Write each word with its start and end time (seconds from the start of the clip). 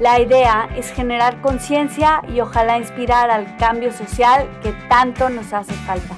La 0.00 0.20
idea 0.20 0.68
es 0.76 0.90
generar 0.90 1.40
conciencia 1.40 2.20
y 2.28 2.40
ojalá 2.40 2.78
inspirar 2.78 3.30
al 3.30 3.56
cambio 3.58 3.92
social 3.92 4.50
que 4.60 4.72
tanto 4.88 5.28
nos 5.28 5.52
hace 5.52 5.72
falta. 5.72 6.16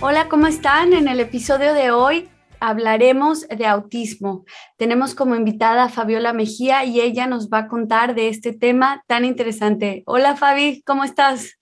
Hola, 0.00 0.28
¿cómo 0.30 0.46
están? 0.46 0.94
En 0.94 1.06
el 1.06 1.20
episodio 1.20 1.74
de 1.74 1.90
hoy 1.90 2.30
hablaremos 2.60 3.46
de 3.46 3.66
autismo. 3.66 4.46
Tenemos 4.78 5.14
como 5.14 5.36
invitada 5.36 5.84
a 5.84 5.88
Fabiola 5.90 6.32
Mejía 6.32 6.86
y 6.86 7.02
ella 7.02 7.26
nos 7.26 7.50
va 7.50 7.58
a 7.58 7.68
contar 7.68 8.14
de 8.14 8.30
este 8.30 8.54
tema 8.54 9.04
tan 9.06 9.26
interesante. 9.26 10.02
Hola 10.06 10.34
Fabi, 10.34 10.82
¿cómo 10.86 11.04
estás? 11.04 11.59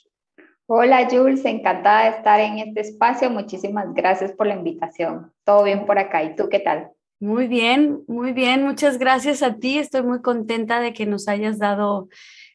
Hola 0.70 1.08
Jules, 1.10 1.46
encantada 1.46 2.02
de 2.02 2.18
estar 2.18 2.38
en 2.40 2.58
este 2.58 2.80
espacio. 2.82 3.30
Muchísimas 3.30 3.94
gracias 3.94 4.32
por 4.32 4.46
la 4.46 4.54
invitación. 4.54 5.32
Todo 5.42 5.64
bien 5.64 5.86
por 5.86 5.98
acá. 5.98 6.22
¿Y 6.22 6.36
tú 6.36 6.50
qué 6.50 6.58
tal? 6.58 6.90
Muy 7.20 7.48
bien, 7.48 8.04
muy 8.06 8.34
bien. 8.34 8.66
Muchas 8.66 8.98
gracias 8.98 9.42
a 9.42 9.54
ti. 9.54 9.78
Estoy 9.78 10.02
muy 10.02 10.20
contenta 10.20 10.78
de 10.78 10.92
que 10.92 11.06
nos 11.06 11.26
hayas 11.26 11.58
dado 11.58 12.10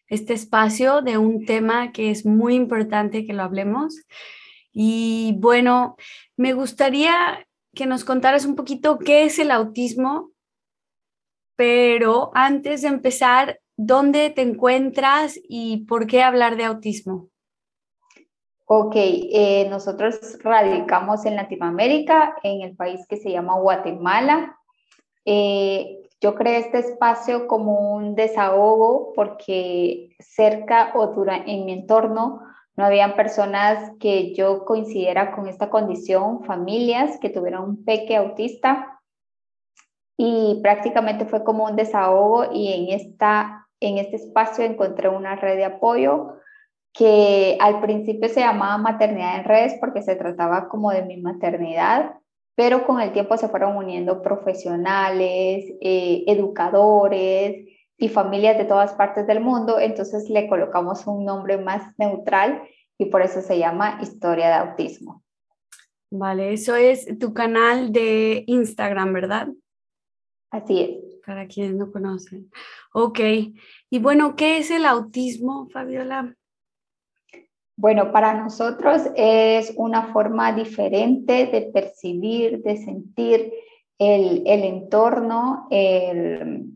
este 0.09 0.33
espacio 0.33 1.01
de 1.01 1.17
un 1.17 1.43
tema 1.47 1.91
que 1.91 2.11
es 2.11 2.23
muy 2.23 2.53
importante 2.53 3.25
que 3.25 3.33
lo 3.33 3.41
hablemos. 3.41 3.99
Y 4.71 5.33
bueno, 5.39 5.95
me 6.37 6.53
gustaría 6.53 7.47
que 7.73 7.87
nos 7.87 8.05
contaras 8.05 8.45
un 8.45 8.55
poquito 8.55 8.99
qué 8.99 9.23
es 9.23 9.39
el 9.39 9.49
autismo, 9.49 10.29
pero 11.55 12.29
antes 12.35 12.83
de 12.83 12.89
empezar, 12.89 13.59
¿dónde 13.75 14.29
te 14.29 14.43
encuentras 14.43 15.39
y 15.49 15.85
por 15.87 16.05
qué 16.05 16.21
hablar 16.21 16.57
de 16.57 16.65
autismo? 16.65 17.32
Ok, 18.65 18.93
eh, 18.95 19.67
nosotros 19.69 20.37
radicamos 20.41 21.25
en 21.25 21.35
Latinoamérica, 21.35 22.35
en 22.43 22.61
el 22.61 22.75
país 22.75 23.05
que 23.07 23.17
se 23.17 23.29
llama 23.29 23.59
Guatemala. 23.59 24.57
Eh, 25.25 25.99
yo 26.21 26.35
creé 26.35 26.59
este 26.59 26.79
espacio 26.79 27.47
como 27.47 27.93
un 27.95 28.15
desahogo 28.15 29.11
porque 29.13 30.15
cerca 30.19 30.93
o 30.95 31.07
dura, 31.07 31.43
en 31.45 31.65
mi 31.65 31.73
entorno 31.73 32.41
no 32.77 32.85
habían 32.85 33.15
personas 33.15 33.91
que 33.99 34.33
yo 34.33 34.63
coincidiera 34.63 35.35
con 35.35 35.47
esta 35.47 35.69
condición, 35.69 36.43
familias 36.45 37.19
que 37.19 37.29
tuvieran 37.29 37.63
un 37.63 37.83
peque 37.83 38.15
autista 38.15 39.01
y 40.17 40.59
prácticamente 40.63 41.25
fue 41.25 41.43
como 41.43 41.65
un 41.65 41.75
desahogo 41.75 42.45
y 42.53 42.71
en, 42.71 42.99
esta, 42.99 43.67
en 43.81 43.97
este 43.97 44.15
espacio 44.15 44.63
encontré 44.63 45.09
una 45.09 45.35
red 45.35 45.57
de 45.57 45.65
apoyo 45.65 46.37
que 46.93 47.57
al 47.59 47.81
principio 47.81 48.29
se 48.29 48.41
llamaba 48.41 48.77
maternidad 48.77 49.37
en 49.37 49.45
redes 49.45 49.75
porque 49.79 50.01
se 50.01 50.15
trataba 50.15 50.69
como 50.69 50.91
de 50.91 51.03
mi 51.03 51.17
maternidad, 51.17 52.13
pero 52.55 52.85
con 52.85 53.01
el 53.01 53.11
tiempo 53.11 53.35
se 53.37 53.49
fueron 53.49 53.75
uniendo 53.75 54.21
profesionales, 54.21 55.65
eh, 55.81 56.23
educadores, 56.27 57.65
y 58.03 58.09
familias 58.09 58.57
de 58.57 58.65
todas 58.65 58.93
partes 58.93 59.25
del 59.27 59.39
mundo, 59.39 59.79
entonces 59.79 60.29
le 60.29 60.47
colocamos 60.47 61.07
un 61.07 61.23
nombre 61.23 61.57
más 61.57 61.97
neutral 61.97 62.61
y 62.97 63.05
por 63.05 63.21
eso 63.21 63.41
se 63.41 63.57
llama 63.57 63.99
Historia 64.01 64.47
de 64.47 64.53
Autismo. 64.55 65.23
Vale, 66.11 66.53
eso 66.53 66.75
es 66.75 67.17
tu 67.17 67.33
canal 67.33 67.91
de 67.91 68.43
Instagram, 68.47 69.13
¿verdad? 69.13 69.47
Así 70.51 70.81
es. 70.81 71.21
Para 71.25 71.47
quienes 71.47 71.75
no 71.75 71.91
conocen. 71.91 72.51
Ok. 72.93 73.19
Y 73.89 73.99
bueno, 73.99 74.35
¿qué 74.35 74.57
es 74.57 74.69
el 74.69 74.85
autismo, 74.85 75.69
Fabiola? 75.69 76.35
Bueno, 77.75 78.11
para 78.11 78.35
nosotros 78.35 79.01
es 79.15 79.73
una 79.77 80.13
forma 80.13 80.53
diferente 80.53 81.47
de 81.47 81.71
percibir, 81.73 82.61
de 82.61 82.77
sentir 82.77 83.51
el, 83.97 84.43
el 84.45 84.63
entorno, 84.63 85.67
el, 85.71 86.73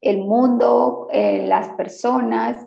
el 0.00 0.18
mundo, 0.18 1.08
eh, 1.12 1.46
las 1.46 1.68
personas 1.70 2.66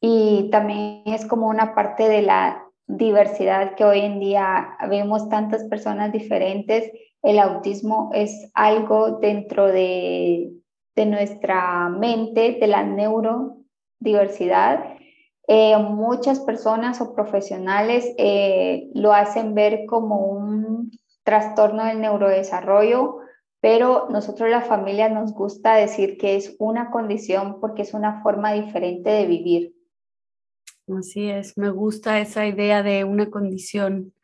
y 0.00 0.48
también 0.50 1.02
es 1.06 1.26
como 1.26 1.48
una 1.48 1.74
parte 1.74 2.08
de 2.08 2.22
la 2.22 2.64
diversidad 2.86 3.74
que 3.76 3.84
hoy 3.84 4.00
en 4.00 4.20
día 4.20 4.76
vemos 4.88 5.28
tantas 5.28 5.64
personas 5.64 6.12
diferentes. 6.12 6.90
El 7.22 7.38
autismo 7.38 8.10
es 8.12 8.50
algo 8.54 9.18
dentro 9.20 9.66
de, 9.66 10.50
nuestra 10.96 11.88
mente, 11.88 12.58
de 12.60 12.66
la 12.66 12.82
neurodiversidad. 12.82 14.96
Eh, 15.48 15.76
muchas 15.76 16.40
personas 16.40 17.00
o 17.00 17.14
profesionales 17.14 18.06
eh, 18.16 18.88
lo 18.94 19.12
hacen 19.12 19.54
ver 19.54 19.86
como 19.86 20.26
un 20.26 20.90
trastorno 21.24 21.84
del 21.84 22.00
neurodesarrollo 22.00 23.22
pero 23.62 24.08
nosotros 24.10 24.50
la 24.50 24.62
familia 24.62 25.08
nos 25.08 25.32
gusta 25.32 25.76
decir 25.76 26.18
que 26.18 26.34
es 26.34 26.56
una 26.58 26.90
condición 26.90 27.60
porque 27.60 27.82
es 27.82 27.94
una 27.94 28.20
forma 28.20 28.52
diferente 28.52 29.08
de 29.08 29.24
vivir. 29.24 29.72
Así 30.98 31.30
es, 31.30 31.56
me 31.56 31.70
gusta 31.70 32.18
esa 32.18 32.44
idea 32.44 32.82
de 32.82 33.04
una 33.04 33.30
condición 33.30 34.14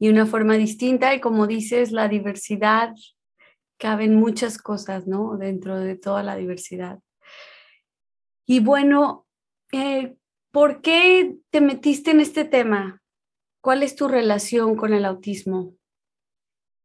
y 0.00 0.08
una 0.08 0.26
forma 0.26 0.54
distinta 0.54 1.14
y 1.14 1.20
como 1.20 1.46
dices, 1.46 1.92
la 1.92 2.08
diversidad, 2.08 2.92
caben 3.78 4.16
muchas 4.16 4.58
cosas, 4.58 5.06
¿no? 5.06 5.36
Dentro 5.36 5.78
de 5.78 5.94
toda 5.94 6.24
la 6.24 6.34
diversidad. 6.34 6.98
Y 8.46 8.58
bueno, 8.58 9.26
eh, 9.70 10.16
¿por 10.50 10.80
qué 10.80 11.36
te 11.50 11.60
metiste 11.60 12.10
en 12.10 12.20
este 12.20 12.44
tema? 12.44 13.00
¿Cuál 13.60 13.82
es 13.82 13.96
tu 13.96 14.08
relación 14.08 14.76
con 14.76 14.92
el 14.92 15.04
autismo? 15.04 15.72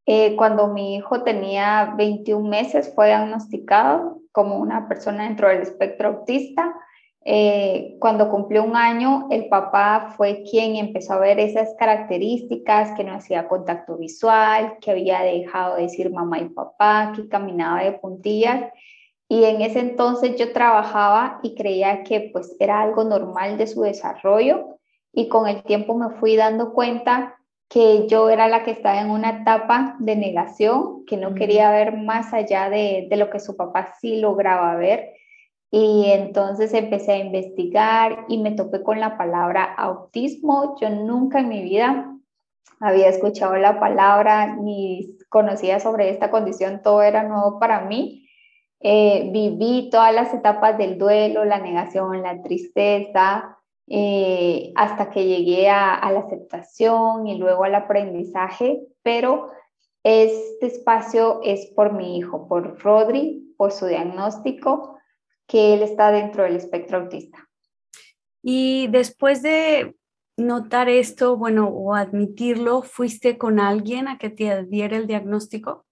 Eh, 0.06 0.36
cuando 0.36 0.68
mi 0.68 0.96
hijo 0.96 1.24
tenía 1.24 1.94
21 1.98 2.48
meses 2.48 2.92
fue 2.94 3.08
diagnosticado 3.08 4.20
como 4.34 4.58
una 4.58 4.88
persona 4.88 5.24
dentro 5.24 5.48
del 5.48 5.62
espectro 5.62 6.10
autista. 6.10 6.76
Eh, 7.26 7.96
cuando 8.00 8.30
cumplió 8.30 8.66
un 8.66 8.76
año, 8.76 9.28
el 9.32 9.48
papá 9.48 10.14
fue 10.18 10.44
quien 10.44 10.76
empezó 10.76 11.14
a 11.14 11.20
ver 11.20 11.40
esas 11.40 11.74
características, 11.80 12.92
que 12.98 13.06
no 13.06 13.14
hacía 13.14 13.48
contacto 13.48 13.98
visual, 13.98 14.78
que 14.82 14.92
había 14.92 15.22
dejado 15.22 15.78
de 15.78 15.84
decir 15.84 16.12
mamá 16.12 16.40
y 16.40 16.50
papá, 16.50 17.14
que 17.16 17.30
caminaba 17.30 17.84
de 17.84 17.94
puntillas. 17.94 18.74
Y 19.34 19.46
en 19.46 19.62
ese 19.62 19.80
entonces 19.80 20.36
yo 20.36 20.54
trabajaba 20.54 21.40
y 21.42 21.56
creía 21.56 22.04
que 22.04 22.30
pues 22.32 22.56
era 22.60 22.82
algo 22.82 23.04
normal 23.04 23.58
de 23.58 23.66
su 23.66 23.82
desarrollo 23.82 24.78
y 25.12 25.28
con 25.28 25.48
el 25.48 25.64
tiempo 25.64 25.98
me 25.98 26.12
fui 26.20 26.36
dando 26.36 26.72
cuenta 26.72 27.40
que 27.68 28.06
yo 28.08 28.30
era 28.30 28.48
la 28.48 28.64
que 28.64 28.70
estaba 28.70 29.02
en 29.02 29.10
una 29.10 29.42
etapa 29.42 29.96
de 29.98 30.16
negación, 30.16 31.04
que 31.08 31.18
no 31.18 31.34
quería 31.34 31.72
ver 31.72 31.98
más 31.98 32.32
allá 32.32 32.70
de, 32.70 33.08
de, 33.10 33.18
lo 33.18 33.32
que 33.32 33.40
su 33.40 33.58
papá 33.58 33.96
sí 34.00 34.18
lograba 34.18 34.76
ver. 34.76 35.14
Y 35.72 36.12
entonces 36.12 36.72
empecé 36.76 37.14
a 37.14 37.18
investigar 37.18 38.26
y 38.28 38.38
me 38.38 38.52
topé 38.52 38.84
con 38.84 39.00
la 39.00 39.18
palabra 39.18 39.64
autismo. 39.64 40.76
Yo 40.80 40.92
nunca 40.92 41.40
en 41.40 41.50
mi 41.50 41.64
vida 41.64 42.14
había 42.80 43.10
escuchado 43.10 43.56
la 43.56 43.80
palabra 43.80 44.58
ni 44.58 45.18
conocía 45.30 45.80
sobre 45.80 46.12
esta 46.12 46.30
condición, 46.30 46.82
todo 46.84 47.02
era 47.02 47.24
nuevo 47.24 47.58
para 47.58 47.82
mí. 47.82 48.23
Eh, 48.86 49.30
viví 49.32 49.90
todas 49.90 50.14
las 50.14 50.34
etapas 50.34 50.78
del 50.78 50.98
duelo, 50.98 51.46
la 51.46 51.60
negación, 51.60 52.22
la 52.22 52.42
tristeza, 52.42 53.58
eh, 53.88 54.74
hasta 54.76 55.10
que 55.10 55.26
llegué 55.26 55.70
a, 55.70 56.12
la 56.12 56.20
aceptación 56.20 57.26
y 57.28 57.38
luego 57.38 57.64
al 57.64 57.76
aprendizaje, 57.76 58.82
pero 59.02 59.52
este 60.04 60.66
espacio 60.66 61.40
es 61.44 61.68
por 61.68 61.94
mi 61.94 62.18
hijo, 62.18 62.50
por 62.50 62.78
Rodri, 62.82 63.54
por 63.58 63.72
su 63.72 63.86
diagnóstico, 63.86 64.98
que 65.48 65.74
él 65.76 65.82
está 65.82 66.12
dentro 66.12 66.44
del 66.44 66.58
espectro 66.58 66.98
autista. 67.00 67.50
Y 68.42 68.88
después 68.88 69.42
de 69.42 69.96
notar 70.36 70.90
esto, 70.90 71.38
bueno, 71.38 71.70
o 71.70 71.94
admitirlo, 71.94 72.82
¿fuiste 72.82 73.38
con 73.38 73.62
alguien 73.62 74.10
a 74.10 74.18
que 74.18 74.30
te 74.30 74.66
diera 74.66 74.98
el 74.98 75.08
diagnóstico? 75.08 75.86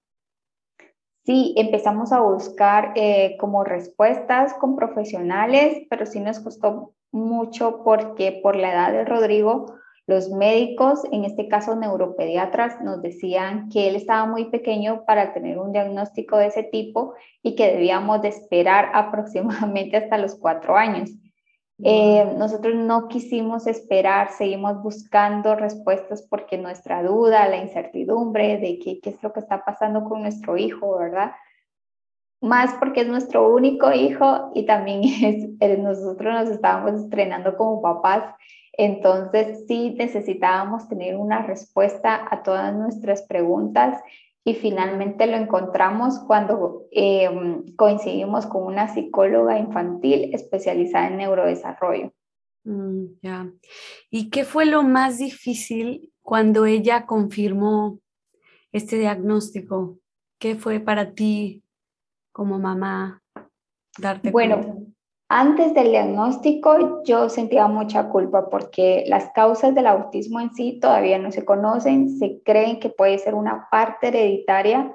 Sí, 1.24 1.54
empezamos 1.56 2.12
a 2.12 2.22
buscar 2.22 2.94
eh, 2.96 3.38
como 3.40 3.64
respuestas 3.64 4.56
con 4.56 4.76
profesionales, 4.76 5.86
pero 5.90 6.06
sí 6.08 6.20
nos 6.20 6.40
costó 6.40 6.94
mucho 7.12 7.84
porque 7.84 8.40
por 8.42 8.56
la 8.56 8.72
edad 8.74 8.92
de 8.92 9.06
Rodrigo, 9.06 9.76
los 10.08 10.30
médicos, 10.30 11.04
en 11.12 11.24
este 11.24 11.48
caso 11.48 11.76
neuropediatras, 11.76 12.82
nos 12.82 13.04
decían 13.04 13.70
que 13.70 13.88
él 13.88 13.96
estaba 13.96 14.26
muy 14.26 14.46
pequeño 14.50 15.06
para 15.06 15.34
tener 15.34 15.60
un 15.60 15.72
diagnóstico 15.72 16.38
de 16.38 16.48
ese 16.48 16.64
tipo 16.64 17.14
y 17.44 17.56
que 17.56 17.72
debíamos 17.72 18.22
de 18.24 18.30
esperar 18.30 18.90
aproximadamente 18.94 19.98
hasta 19.98 20.18
los 20.18 20.36
cuatro 20.36 20.76
años. 20.76 21.12
Eh, 21.84 22.34
nosotros 22.38 22.76
no 22.76 23.08
quisimos 23.08 23.66
esperar, 23.66 24.32
seguimos 24.32 24.82
buscando 24.84 25.56
respuestas 25.56 26.22
porque 26.22 26.58
nuestra 26.58 27.02
duda, 27.02 27.48
la 27.48 27.58
incertidumbre 27.58 28.58
de 28.58 28.78
qué, 28.78 29.00
qué 29.00 29.10
es 29.12 29.24
lo 29.24 29.34
que 29.34 29.40
está 29.40 29.66
pasando 29.66 30.04
con 30.04 30.22
nuestro 30.22 30.58
hijo, 30.58 30.98
¿verdad? 30.98 31.32
Más 32.40 32.74
porque 32.80 33.02
es 33.02 33.08
nuestro 33.08 33.54
único 33.54 33.92
hijo 33.92 34.52
y 34.54 34.66
también 34.66 35.02
es, 35.60 35.80
nosotros 35.80 36.34
nos 36.34 36.50
estábamos 36.50 37.02
estrenando 37.02 37.58
como 37.58 37.82
papás, 37.82 38.36
entonces 38.74 39.66
sí 39.68 39.96
necesitábamos 39.98 40.88
tener 40.88 41.16
una 41.16 41.42
respuesta 41.42 42.28
a 42.30 42.44
todas 42.44 42.74
nuestras 42.74 43.24
preguntas 43.24 44.02
y 44.44 44.56
finalmente 44.56 45.28
lo 45.28 45.38
encontramos 45.38 46.20
cuando 46.26 46.88
em, 46.92 47.64
coincidimos 47.76 48.48
con 48.48 48.64
una 48.64 48.94
psicóloga 48.94 49.60
infantil 49.60 50.34
especializada 50.34 51.08
en 51.08 51.18
neurodesarrollo. 51.18 52.12
Mm, 52.64 53.06
ya. 53.22 53.52
¿Y 54.10 54.30
qué 54.30 54.44
fue 54.44 54.66
lo 54.66 54.84
más 54.84 55.20
difícil 55.20 56.12
cuando 56.22 56.66
ella 56.66 57.06
confirmó 57.06 58.00
este 58.72 58.98
diagnóstico? 58.98 60.00
¿Qué 60.40 60.56
fue 60.56 60.80
para 60.80 61.14
ti 61.14 61.64
como 62.32 62.58
mamá 62.58 63.22
darte 63.98 64.32
bueno, 64.32 64.88
antes 65.34 65.74
del 65.74 65.92
diagnóstico 65.92 67.04
yo 67.06 67.30
sentía 67.30 67.66
mucha 67.68 68.10
culpa 68.10 68.50
porque 68.50 69.06
las 69.08 69.32
causas 69.32 69.74
del 69.74 69.88
autismo 69.88 70.42
en 70.42 70.54
sí 70.54 70.78
todavía 70.82 71.18
no 71.20 71.32
se 71.32 71.46
conocen, 71.46 72.10
se 72.20 72.42
creen 72.44 72.82
que 72.82 72.90
puede 72.90 73.18
ser 73.18 73.34
una 73.34 73.70
parte 73.72 74.10
hereditaria 74.10 74.94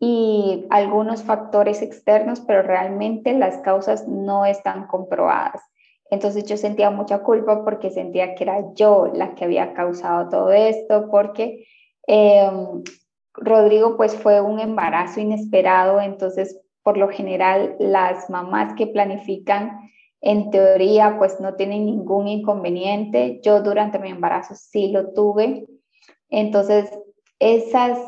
y 0.00 0.66
algunos 0.70 1.22
factores 1.22 1.80
externos, 1.80 2.40
pero 2.40 2.62
realmente 2.62 3.32
las 3.34 3.58
causas 3.58 4.08
no 4.08 4.44
están 4.44 4.88
comprobadas. 4.88 5.62
Entonces 6.10 6.44
yo 6.44 6.56
sentía 6.56 6.90
mucha 6.90 7.22
culpa 7.22 7.64
porque 7.64 7.90
sentía 7.90 8.34
que 8.34 8.42
era 8.42 8.74
yo 8.74 9.12
la 9.14 9.36
que 9.36 9.44
había 9.44 9.74
causado 9.74 10.28
todo 10.28 10.50
esto, 10.50 11.08
porque 11.08 11.68
em, 12.08 12.82
Rodrigo 13.32 13.96
pues 13.96 14.16
fue 14.16 14.40
un 14.40 14.58
embarazo 14.58 15.20
inesperado, 15.20 16.00
entonces 16.00 16.60
por 16.88 16.96
lo 16.96 17.10
general 17.10 17.76
las 17.78 18.30
mamás 18.30 18.72
que 18.72 18.86
planifican 18.86 19.90
en 20.22 20.50
teoría 20.50 21.16
pues 21.18 21.38
no 21.38 21.54
tienen 21.54 21.84
ningún 21.84 22.28
inconveniente. 22.28 23.40
Yo 23.42 23.60
durante 23.60 23.98
mi 23.98 24.08
embarazo 24.08 24.54
sí 24.54 24.88
lo 24.90 25.12
tuve. 25.12 25.66
Entonces 26.30 26.90
esas 27.38 27.98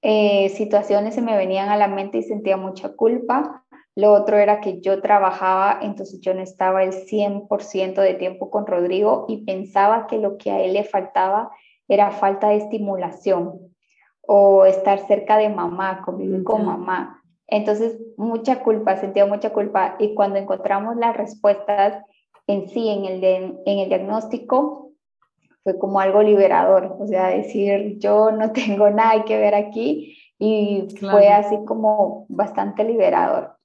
eh, 0.00 0.48
situaciones 0.48 1.14
se 1.14 1.20
me 1.20 1.36
venían 1.36 1.68
a 1.68 1.76
la 1.76 1.88
mente 1.88 2.16
y 2.16 2.22
sentía 2.22 2.56
mucha 2.56 2.96
culpa. 2.96 3.66
Lo 3.94 4.14
otro 4.14 4.38
era 4.38 4.62
que 4.62 4.80
yo 4.80 5.02
trabajaba, 5.02 5.80
entonces 5.82 6.18
yo 6.22 6.32
no 6.32 6.40
estaba 6.40 6.84
el 6.84 6.94
100% 6.94 8.00
de 8.00 8.14
tiempo 8.14 8.48
con 8.48 8.66
Rodrigo 8.66 9.26
y 9.28 9.44
pensaba 9.44 10.06
que 10.06 10.16
lo 10.16 10.38
que 10.38 10.52
a 10.52 10.62
él 10.62 10.72
le 10.72 10.84
faltaba 10.84 11.50
era 11.86 12.10
falta 12.12 12.48
de 12.48 12.56
estimulación 12.56 13.74
o 14.22 14.64
estar 14.64 15.06
cerca 15.06 15.36
de 15.36 15.50
mamá, 15.50 16.00
convivir 16.02 16.42
con 16.44 16.64
mamá. 16.64 17.21
Entonces, 17.46 17.98
mucha 18.16 18.62
culpa, 18.62 18.96
sentía 18.96 19.26
mucha 19.26 19.50
culpa. 19.50 19.96
Y 19.98 20.14
cuando 20.14 20.38
encontramos 20.38 20.96
las 20.96 21.16
respuestas 21.16 22.02
en 22.46 22.68
sí, 22.68 22.88
en 22.88 23.04
el, 23.04 23.24
en 23.24 23.78
el 23.78 23.88
diagnóstico, 23.88 24.92
fue 25.62 25.78
como 25.78 26.00
algo 26.00 26.22
liberador. 26.22 26.96
O 26.98 27.06
sea, 27.06 27.28
decir, 27.28 27.98
yo 27.98 28.30
no 28.30 28.52
tengo 28.52 28.90
nada 28.90 29.24
que 29.24 29.38
ver 29.38 29.54
aquí. 29.54 30.18
Y 30.38 30.88
fue 30.98 31.28
así 31.28 31.56
como 31.64 32.26
bastante 32.28 32.82
liberador. 32.82 33.56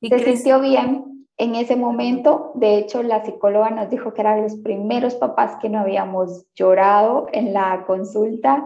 ¿Y 0.00 0.08
Se 0.08 0.18
sintió 0.18 0.60
bien 0.60 1.26
en 1.36 1.54
ese 1.54 1.76
momento. 1.76 2.50
De 2.54 2.76
hecho, 2.76 3.04
la 3.04 3.24
psicóloga 3.24 3.70
nos 3.70 3.88
dijo 3.88 4.12
que 4.12 4.22
eran 4.22 4.42
los 4.42 4.56
primeros 4.56 5.14
papás 5.14 5.56
que 5.62 5.68
no 5.68 5.78
habíamos 5.78 6.46
llorado 6.54 7.28
en 7.32 7.52
la 7.52 7.84
consulta 7.86 8.64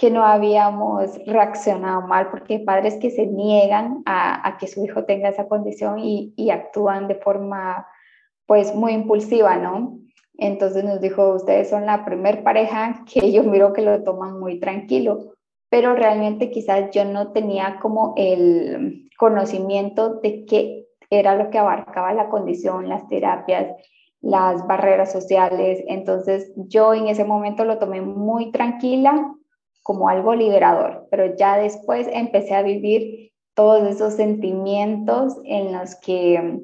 que 0.00 0.10
no 0.10 0.24
habíamos 0.24 1.22
reaccionado 1.26 2.00
mal, 2.00 2.30
porque 2.30 2.54
hay 2.54 2.64
padres 2.64 2.94
que 2.94 3.10
se 3.10 3.26
niegan 3.26 4.02
a, 4.06 4.56
que 4.58 4.66
su 4.66 4.82
hijo 4.82 5.04
tenga 5.04 5.28
esa 5.28 5.46
condición 5.46 5.98
y, 5.98 6.32
y, 6.36 6.48
actúan 6.48 7.06
de 7.06 7.16
forma 7.16 7.86
pues 8.46 8.74
muy 8.74 8.92
impulsiva, 8.92 9.56
¿no? 9.58 9.98
Entonces 10.38 10.84
nos 10.84 11.02
dijo, 11.02 11.34
ustedes 11.34 11.68
son 11.68 11.84
la 11.84 12.06
primer 12.06 12.42
pareja 12.42 13.04
que 13.12 13.30
yo 13.32 13.42
miro 13.42 13.74
que 13.74 13.82
lo 13.82 14.02
toman 14.02 14.40
muy 14.40 14.58
tranquilo, 14.58 15.34
pero 15.68 15.94
realmente 15.94 16.50
quizás 16.50 16.90
yo 16.92 17.04
no 17.04 17.32
tenía 17.32 17.78
como 17.82 18.14
el 18.16 19.10
conocimiento 19.18 20.14
de 20.14 20.46
qué 20.46 20.86
era 21.10 21.34
lo 21.34 21.50
que 21.50 21.58
abarcaba 21.58 22.14
la 22.14 22.30
condición, 22.30 22.88
las 22.88 23.06
terapias, 23.06 23.76
las 24.22 24.66
barreras 24.66 25.12
sociales. 25.12 25.84
Entonces 25.88 26.52
yo 26.56 26.94
en 26.94 27.08
ese 27.08 27.26
momento 27.26 27.66
lo 27.66 27.78
tomé 27.78 28.00
muy 28.00 28.50
tranquila, 28.50 29.34
como 29.90 30.08
algo 30.08 30.36
liberador, 30.36 31.08
pero 31.10 31.34
ya 31.34 31.56
después 31.58 32.06
empecé 32.12 32.54
a 32.54 32.62
vivir 32.62 33.32
todos 33.56 33.88
esos 33.88 34.14
sentimientos 34.14 35.38
en 35.42 35.72
los 35.72 35.96
que 35.96 36.60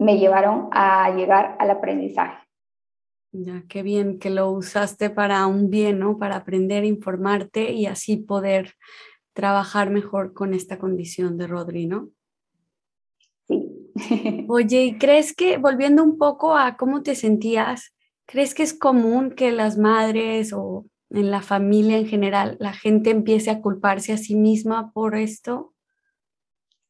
me 0.00 0.18
llevaron 0.18 0.68
a 0.72 1.14
llegar 1.14 1.54
al 1.60 1.70
aprendizaje. 1.70 2.44
Ya, 3.30 3.62
qué 3.68 3.84
bien 3.84 4.18
que 4.18 4.30
lo 4.30 4.50
usaste 4.50 5.08
para 5.08 5.46
un 5.46 5.70
bien, 5.70 6.00
¿no? 6.00 6.18
Para 6.18 6.34
aprender, 6.34 6.84
informarte 6.84 7.70
y 7.70 7.86
así 7.86 8.16
poder 8.16 8.74
trabajar 9.32 9.90
mejor 9.90 10.32
con 10.32 10.52
esta 10.52 10.80
condición 10.80 11.38
de 11.38 11.46
Rodri, 11.46 11.86
¿no? 11.86 12.08
Sí. 13.46 13.92
Oye, 14.48 14.82
¿y 14.82 14.98
crees 14.98 15.32
que, 15.32 15.58
volviendo 15.58 16.02
un 16.02 16.18
poco 16.18 16.56
a 16.56 16.76
cómo 16.76 17.04
te 17.04 17.14
sentías, 17.14 17.94
crees 18.26 18.52
que 18.52 18.64
es 18.64 18.74
común 18.76 19.30
que 19.30 19.52
las 19.52 19.78
madres 19.78 20.52
o 20.52 20.86
en 21.10 21.30
la 21.30 21.42
familia 21.42 21.98
en 21.98 22.06
general, 22.06 22.56
la 22.60 22.72
gente 22.72 23.10
empiece 23.10 23.50
a 23.50 23.60
culparse 23.60 24.12
a 24.12 24.16
sí 24.16 24.34
misma 24.34 24.92
por 24.92 25.14
esto? 25.14 25.72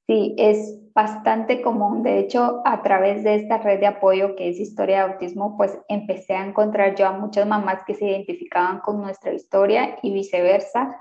Sí, 0.07 0.37
es 0.39 0.79
bastante 0.95 1.63
común. 1.63 2.05
De 2.05 2.21
hecho, 2.21 2.63
a 2.65 2.83
través 2.83 3.25
de 3.25 3.35
esta 3.35 3.59
red 3.59 3.81
de 3.81 3.89
apoyo 3.89 4.37
que 4.37 4.49
es 4.49 4.61
Historia 4.61 5.05
de 5.05 5.13
Autismo, 5.13 5.57
pues 5.57 5.77
empecé 5.89 6.35
a 6.35 6.47
encontrar 6.47 6.95
yo 6.95 7.09
a 7.09 7.13
muchas 7.13 7.47
mamás 7.47 7.83
que 7.85 7.95
se 7.95 8.07
identificaban 8.07 8.79
con 8.81 9.03
nuestra 9.03 9.33
historia 9.33 9.99
y 10.03 10.13
viceversa. 10.13 10.97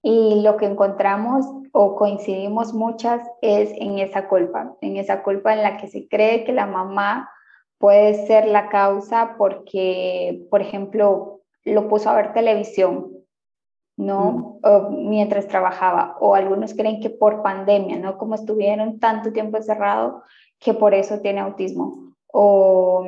Y 0.00 0.42
lo 0.42 0.56
que 0.56 0.66
encontramos 0.66 1.44
o 1.72 1.96
coincidimos 1.96 2.72
muchas 2.72 3.20
es 3.42 3.72
en 3.72 3.98
esa 3.98 4.28
culpa, 4.28 4.76
en 4.80 4.96
esa 4.96 5.24
culpa 5.24 5.52
en 5.52 5.62
la 5.62 5.76
que 5.78 5.88
se 5.88 6.06
cree 6.06 6.44
que 6.44 6.52
la 6.52 6.66
mamá 6.66 7.28
puede 7.78 8.26
ser 8.28 8.46
la 8.46 8.68
causa 8.68 9.34
porque, 9.36 10.46
por 10.50 10.62
ejemplo, 10.62 11.35
lo 11.72 11.88
puso 11.88 12.10
a 12.10 12.14
ver 12.14 12.32
televisión, 12.32 13.12
¿no? 13.96 14.58
Mm. 14.62 15.08
mientras 15.08 15.48
trabajaba. 15.48 16.16
O 16.20 16.34
algunos 16.34 16.74
creen 16.74 17.00
que 17.00 17.10
por 17.10 17.42
pandemia, 17.42 17.98
¿no? 17.98 18.18
Como 18.18 18.34
estuvieron 18.34 18.98
tanto 18.98 19.32
tiempo 19.32 19.56
encerrado, 19.56 20.22
que 20.58 20.74
por 20.74 20.94
eso 20.94 21.20
tiene 21.20 21.40
autismo. 21.40 22.14
O 22.32 23.06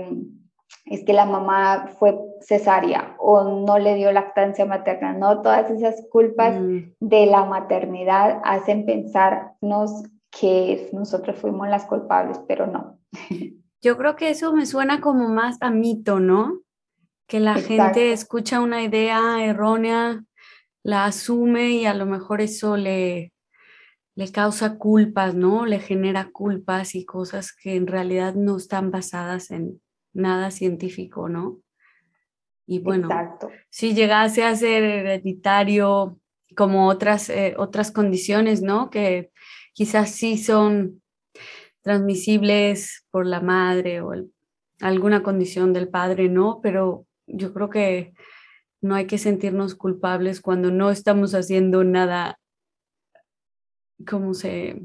es 0.84 1.04
que 1.04 1.12
la 1.12 1.26
mamá 1.26 1.88
fue 1.98 2.18
cesárea 2.40 3.14
o 3.18 3.44
no 3.44 3.78
le 3.78 3.94
dio 3.94 4.12
lactancia 4.12 4.64
materna, 4.64 5.12
¿no? 5.12 5.42
Todas 5.42 5.70
esas 5.70 6.06
culpas 6.10 6.58
mm. 6.58 6.94
de 7.00 7.26
la 7.26 7.44
maternidad 7.44 8.40
hacen 8.44 8.86
pensarnos 8.86 10.04
que 10.30 10.88
nosotros 10.92 11.36
fuimos 11.36 11.68
las 11.68 11.86
culpables, 11.86 12.40
pero 12.46 12.66
no. 12.66 12.98
Yo 13.82 13.96
creo 13.96 14.16
que 14.16 14.30
eso 14.30 14.52
me 14.52 14.66
suena 14.66 15.00
como 15.00 15.28
más 15.28 15.56
a 15.60 15.70
mito, 15.70 16.20
¿no? 16.20 16.60
Que 17.28 17.40
la 17.40 17.56
gente 17.56 18.12
escucha 18.12 18.60
una 18.60 18.82
idea 18.82 19.44
errónea, 19.44 20.24
la 20.82 21.04
asume 21.04 21.72
y 21.72 21.84
a 21.84 21.92
lo 21.92 22.06
mejor 22.06 22.40
eso 22.40 22.78
le, 22.78 23.34
le 24.14 24.32
causa 24.32 24.78
culpas, 24.78 25.34
¿no? 25.34 25.66
Le 25.66 25.78
genera 25.78 26.30
culpas 26.32 26.94
y 26.94 27.04
cosas 27.04 27.52
que 27.54 27.76
en 27.76 27.86
realidad 27.86 28.34
no 28.34 28.56
están 28.56 28.90
basadas 28.90 29.50
en 29.50 29.82
nada 30.14 30.50
científico, 30.50 31.28
¿no? 31.28 31.60
Y 32.66 32.80
bueno, 32.80 33.10
si 33.68 33.94
llegase 33.94 34.44
a 34.44 34.56
ser 34.56 34.82
hereditario 34.82 36.18
como 36.56 36.88
otras, 36.88 37.28
eh, 37.28 37.54
otras 37.58 37.92
condiciones, 37.92 38.62
¿no? 38.62 38.88
Que 38.88 39.30
quizás 39.74 40.12
sí 40.12 40.38
son 40.38 41.02
transmisibles 41.82 43.06
por 43.10 43.26
la 43.26 43.40
madre 43.40 44.00
o 44.00 44.12
alguna 44.80 45.22
condición 45.22 45.74
del 45.74 45.88
padre, 45.88 46.30
¿no? 46.30 46.60
Pero 46.62 47.06
yo 47.28 47.52
creo 47.52 47.70
que 47.70 48.14
no 48.80 48.94
hay 48.94 49.06
que 49.06 49.18
sentirnos 49.18 49.74
culpables 49.74 50.40
cuando 50.40 50.70
no 50.70 50.90
estamos 50.90 51.34
haciendo 51.34 51.84
nada, 51.84 52.38
¿cómo 54.08 54.34
se, 54.34 54.80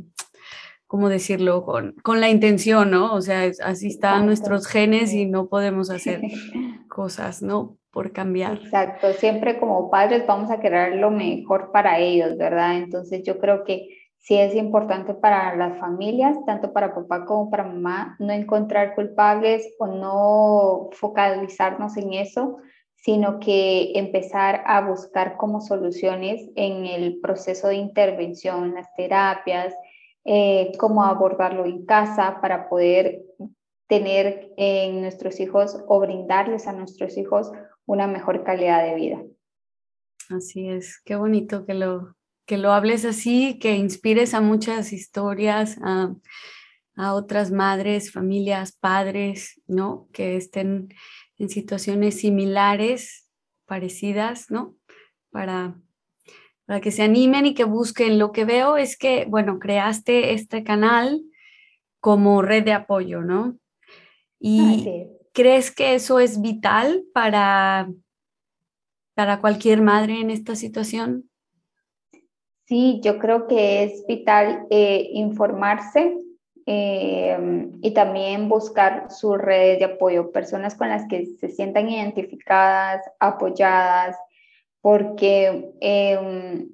cómo 0.87 1.09
decirlo? 1.09 1.63
Con, 1.63 1.93
con 2.03 2.19
la 2.19 2.29
intención, 2.29 2.91
¿no? 2.91 3.13
O 3.13 3.21
sea, 3.21 3.51
así 3.63 3.87
están 3.87 4.25
nuestros 4.25 4.67
genes 4.67 5.13
y 5.13 5.25
no 5.25 5.47
podemos 5.47 5.89
hacer 5.89 6.21
cosas, 6.89 7.41
¿no? 7.41 7.77
Por 7.91 8.11
cambiar. 8.11 8.53
Exacto, 8.53 9.13
siempre 9.13 9.59
como 9.59 9.91
padres 9.91 10.25
vamos 10.25 10.49
a 10.49 10.59
querer 10.59 10.95
lo 10.95 11.11
mejor 11.11 11.71
para 11.71 11.99
ellos, 11.99 12.37
¿verdad? 12.37 12.77
Entonces 12.77 13.21
yo 13.23 13.39
creo 13.39 13.63
que 13.63 14.02
sí 14.23 14.35
es 14.37 14.55
importante 14.55 15.13
para 15.13 15.53
las 15.57 15.77
familias, 15.77 16.37
tanto 16.45 16.71
para 16.71 16.95
papá 16.95 17.25
como 17.25 17.49
para 17.49 17.65
mamá, 17.65 18.15
no 18.19 18.31
encontrar 18.31 18.95
culpables 18.95 19.75
o 19.79 19.87
no 19.87 20.89
focalizarnos 20.93 21.97
en 21.97 22.13
eso, 22.13 22.57
sino 22.95 23.41
que 23.41 23.91
empezar 23.95 24.63
a 24.65 24.79
buscar 24.79 25.35
como 25.35 25.59
soluciones 25.59 26.49
en 26.55 26.85
el 26.85 27.19
proceso 27.19 27.67
de 27.67 27.75
intervención, 27.75 28.73
las 28.75 28.95
terapias, 28.95 29.75
eh, 30.23 30.71
cómo 30.79 31.03
abordarlo 31.03 31.65
en 31.65 31.85
casa 31.85 32.39
para 32.41 32.69
poder 32.69 33.23
tener 33.87 34.53
en 34.55 35.01
nuestros 35.01 35.41
hijos 35.41 35.83
o 35.85 35.99
brindarles 35.99 36.65
a 36.65 36.71
nuestros 36.71 37.17
hijos 37.17 37.51
una 37.85 38.07
mejor 38.07 38.45
calidad 38.45 38.85
de 38.85 38.95
vida. 38.95 39.21
Así 40.29 40.69
es, 40.69 41.01
qué 41.03 41.17
bonito 41.17 41.65
que 41.65 41.73
lo, 41.73 42.15
que 42.45 42.57
lo 42.57 42.71
hables 42.71 43.05
así, 43.05 43.57
que 43.59 43.75
inspires 43.75 44.33
a 44.33 44.41
muchas 44.41 44.93
historias, 44.93 45.77
a, 45.81 46.13
a 46.95 47.13
otras 47.13 47.51
madres, 47.51 48.11
familias, 48.11 48.73
padres, 48.73 49.61
¿no? 49.67 50.07
Que 50.11 50.35
estén 50.35 50.93
en 51.37 51.49
situaciones 51.49 52.19
similares, 52.19 53.29
parecidas, 53.65 54.51
¿no? 54.51 54.75
Para, 55.31 55.79
para 56.65 56.81
que 56.81 56.91
se 56.91 57.03
animen 57.03 57.45
y 57.45 57.53
que 57.53 57.63
busquen. 57.63 58.19
Lo 58.19 58.31
que 58.31 58.45
veo 58.45 58.77
es 58.77 58.97
que, 58.97 59.25
bueno, 59.27 59.59
creaste 59.59 60.33
este 60.33 60.63
canal 60.63 61.21
como 61.99 62.41
red 62.41 62.63
de 62.63 62.73
apoyo, 62.73 63.21
¿no? 63.21 63.57
¿Y 64.39 65.07
crees 65.31 65.71
que 65.71 65.95
eso 65.95 66.19
es 66.19 66.41
vital 66.41 67.05
para, 67.13 67.89
para 69.15 69.39
cualquier 69.39 69.81
madre 69.81 70.19
en 70.19 70.29
esta 70.29 70.55
situación? 70.57 71.29
Sí, 72.65 73.01
yo 73.03 73.19
creo 73.19 73.47
que 73.47 73.83
es 73.83 74.05
vital 74.07 74.67
eh, 74.69 75.09
informarse 75.13 76.17
eh, 76.65 77.67
y 77.81 77.91
también 77.91 78.47
buscar 78.47 79.11
sus 79.11 79.37
redes 79.37 79.79
de 79.79 79.85
apoyo, 79.85 80.31
personas 80.31 80.75
con 80.75 80.87
las 80.87 81.05
que 81.07 81.25
se 81.25 81.49
sientan 81.49 81.89
identificadas, 81.89 83.03
apoyadas, 83.19 84.15
porque 84.79 85.73
em, 85.81 86.69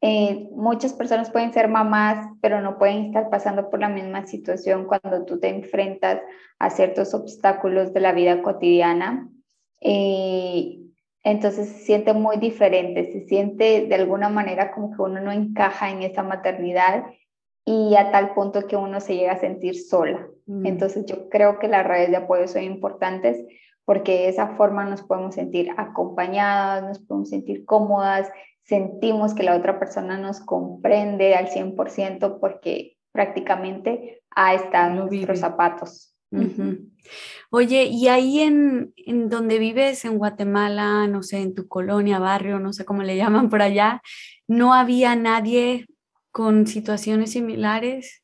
eh, 0.00 0.48
muchas 0.50 0.92
personas 0.92 1.30
pueden 1.30 1.52
ser 1.52 1.68
mamás, 1.68 2.26
pero 2.40 2.60
no 2.60 2.76
pueden 2.76 3.06
estar 3.06 3.30
pasando 3.30 3.70
por 3.70 3.78
la 3.78 3.88
misma 3.88 4.26
situación 4.26 4.86
cuando 4.86 5.24
tú 5.24 5.38
te 5.38 5.48
enfrentas 5.48 6.20
a 6.58 6.70
ciertos 6.70 7.14
obstáculos 7.14 7.92
de 7.94 8.00
la 8.00 8.12
vida 8.12 8.42
cotidiana. 8.42 9.28
Entonces 11.24 11.68
se 11.68 11.78
siente 11.84 12.12
muy 12.14 12.36
diferente, 12.38 13.12
se 13.12 13.26
siente 13.26 13.86
de 13.86 13.94
alguna 13.94 14.28
manera 14.28 14.72
como 14.72 14.94
que 14.94 15.02
uno 15.02 15.20
no 15.20 15.30
encaja 15.30 15.90
en 15.90 16.02
esa 16.02 16.22
maternidad 16.22 17.04
y 17.64 17.94
a 17.94 18.10
tal 18.10 18.34
punto 18.34 18.66
que 18.66 18.76
uno 18.76 19.00
se 19.00 19.14
llega 19.14 19.32
a 19.32 19.40
sentir 19.40 19.76
sola. 19.76 20.26
Mm. 20.46 20.66
Entonces 20.66 21.06
yo 21.06 21.28
creo 21.28 21.58
que 21.58 21.68
las 21.68 21.86
redes 21.86 22.10
de 22.10 22.16
apoyo 22.16 22.48
son 22.48 22.62
importantes 22.64 23.44
porque 23.84 24.12
de 24.12 24.28
esa 24.28 24.48
forma 24.56 24.84
nos 24.84 25.02
podemos 25.02 25.34
sentir 25.34 25.70
acompañadas, 25.76 26.82
nos 26.82 26.98
podemos 26.98 27.28
sentir 27.28 27.64
cómodas, 27.64 28.28
sentimos 28.64 29.34
que 29.34 29.42
la 29.42 29.56
otra 29.56 29.78
persona 29.78 30.18
nos 30.18 30.40
comprende 30.40 31.34
al 31.34 31.48
100% 31.48 32.38
porque 32.40 32.96
prácticamente 33.12 34.22
ha 34.30 34.54
estado 34.54 34.90
en 34.90 34.96
nuestros 34.96 35.40
zapatos. 35.40 36.11
Oye, 37.50 37.84
y 37.84 38.08
ahí 38.08 38.40
en, 38.40 38.92
en 38.96 39.28
donde 39.28 39.58
vives, 39.58 40.04
en 40.04 40.18
Guatemala, 40.18 41.06
no 41.06 41.22
sé, 41.22 41.38
en 41.38 41.54
tu 41.54 41.68
colonia, 41.68 42.18
barrio, 42.18 42.58
no 42.58 42.72
sé 42.72 42.84
cómo 42.84 43.02
le 43.02 43.16
llaman 43.18 43.50
por 43.50 43.62
allá, 43.62 44.02
¿no 44.48 44.74
había 44.74 45.14
nadie 45.16 45.86
con 46.30 46.66
situaciones 46.66 47.32
similares? 47.32 48.22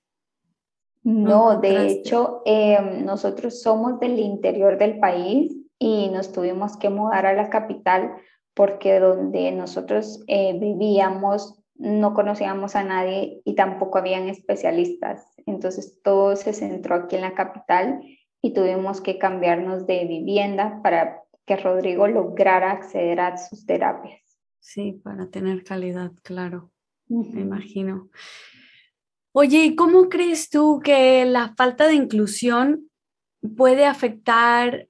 No, 1.04 1.60
de 1.60 1.86
hecho, 1.86 2.42
em, 2.44 3.04
nosotros 3.04 3.62
somos 3.62 4.00
del 4.00 4.18
interior 4.18 4.78
del 4.78 4.98
país 4.98 5.54
y 5.78 6.08
nos 6.08 6.32
tuvimos 6.32 6.76
que 6.76 6.90
mudar 6.90 7.26
a 7.26 7.34
la 7.34 7.48
capital 7.50 8.14
porque 8.54 8.98
donde 8.98 9.52
nosotros 9.52 10.22
eh, 10.26 10.58
vivíamos 10.58 11.58
no 11.78 12.12
conocíamos 12.12 12.74
a 12.74 12.82
nadie 12.82 13.40
y 13.44 13.54
tampoco 13.54 13.98
habían 13.98 14.28
especialistas. 14.28 15.24
Entonces 15.47 16.00
todo 16.02 16.37
se 16.37 16.52
centró 16.52 16.97
aquí 16.97 17.16
en 17.16 17.23
la 17.23 17.35
capital 17.35 18.00
y 18.42 18.52
tuvimos 18.52 19.00
que 19.00 19.18
cambiarnos 19.18 19.87
de 19.87 20.04
vivienda 20.07 20.80
para 20.83 21.23
que 21.47 21.57
Rodrigo 21.57 22.07
lograra 22.07 22.73
acceder 22.73 23.21
a 23.21 23.37
sus 23.37 23.66
terapias. 23.66 24.21
Sí, 24.61 25.00
para 25.02 25.28
tener 25.30 25.64
calidad, 25.64 26.12
claro 26.23 26.71
me 27.09 27.40
imagino. 27.40 28.09
Oye, 29.33 29.66
¿y 29.66 29.76
cómo 29.76 30.09
crees 30.09 30.50
tú 30.50 30.80
que 30.83 31.25
la 31.25 31.54
falta 31.54 31.87
de 31.87 31.95
inclusión 31.95 32.90
puede 33.57 33.85
afectar 33.87 34.88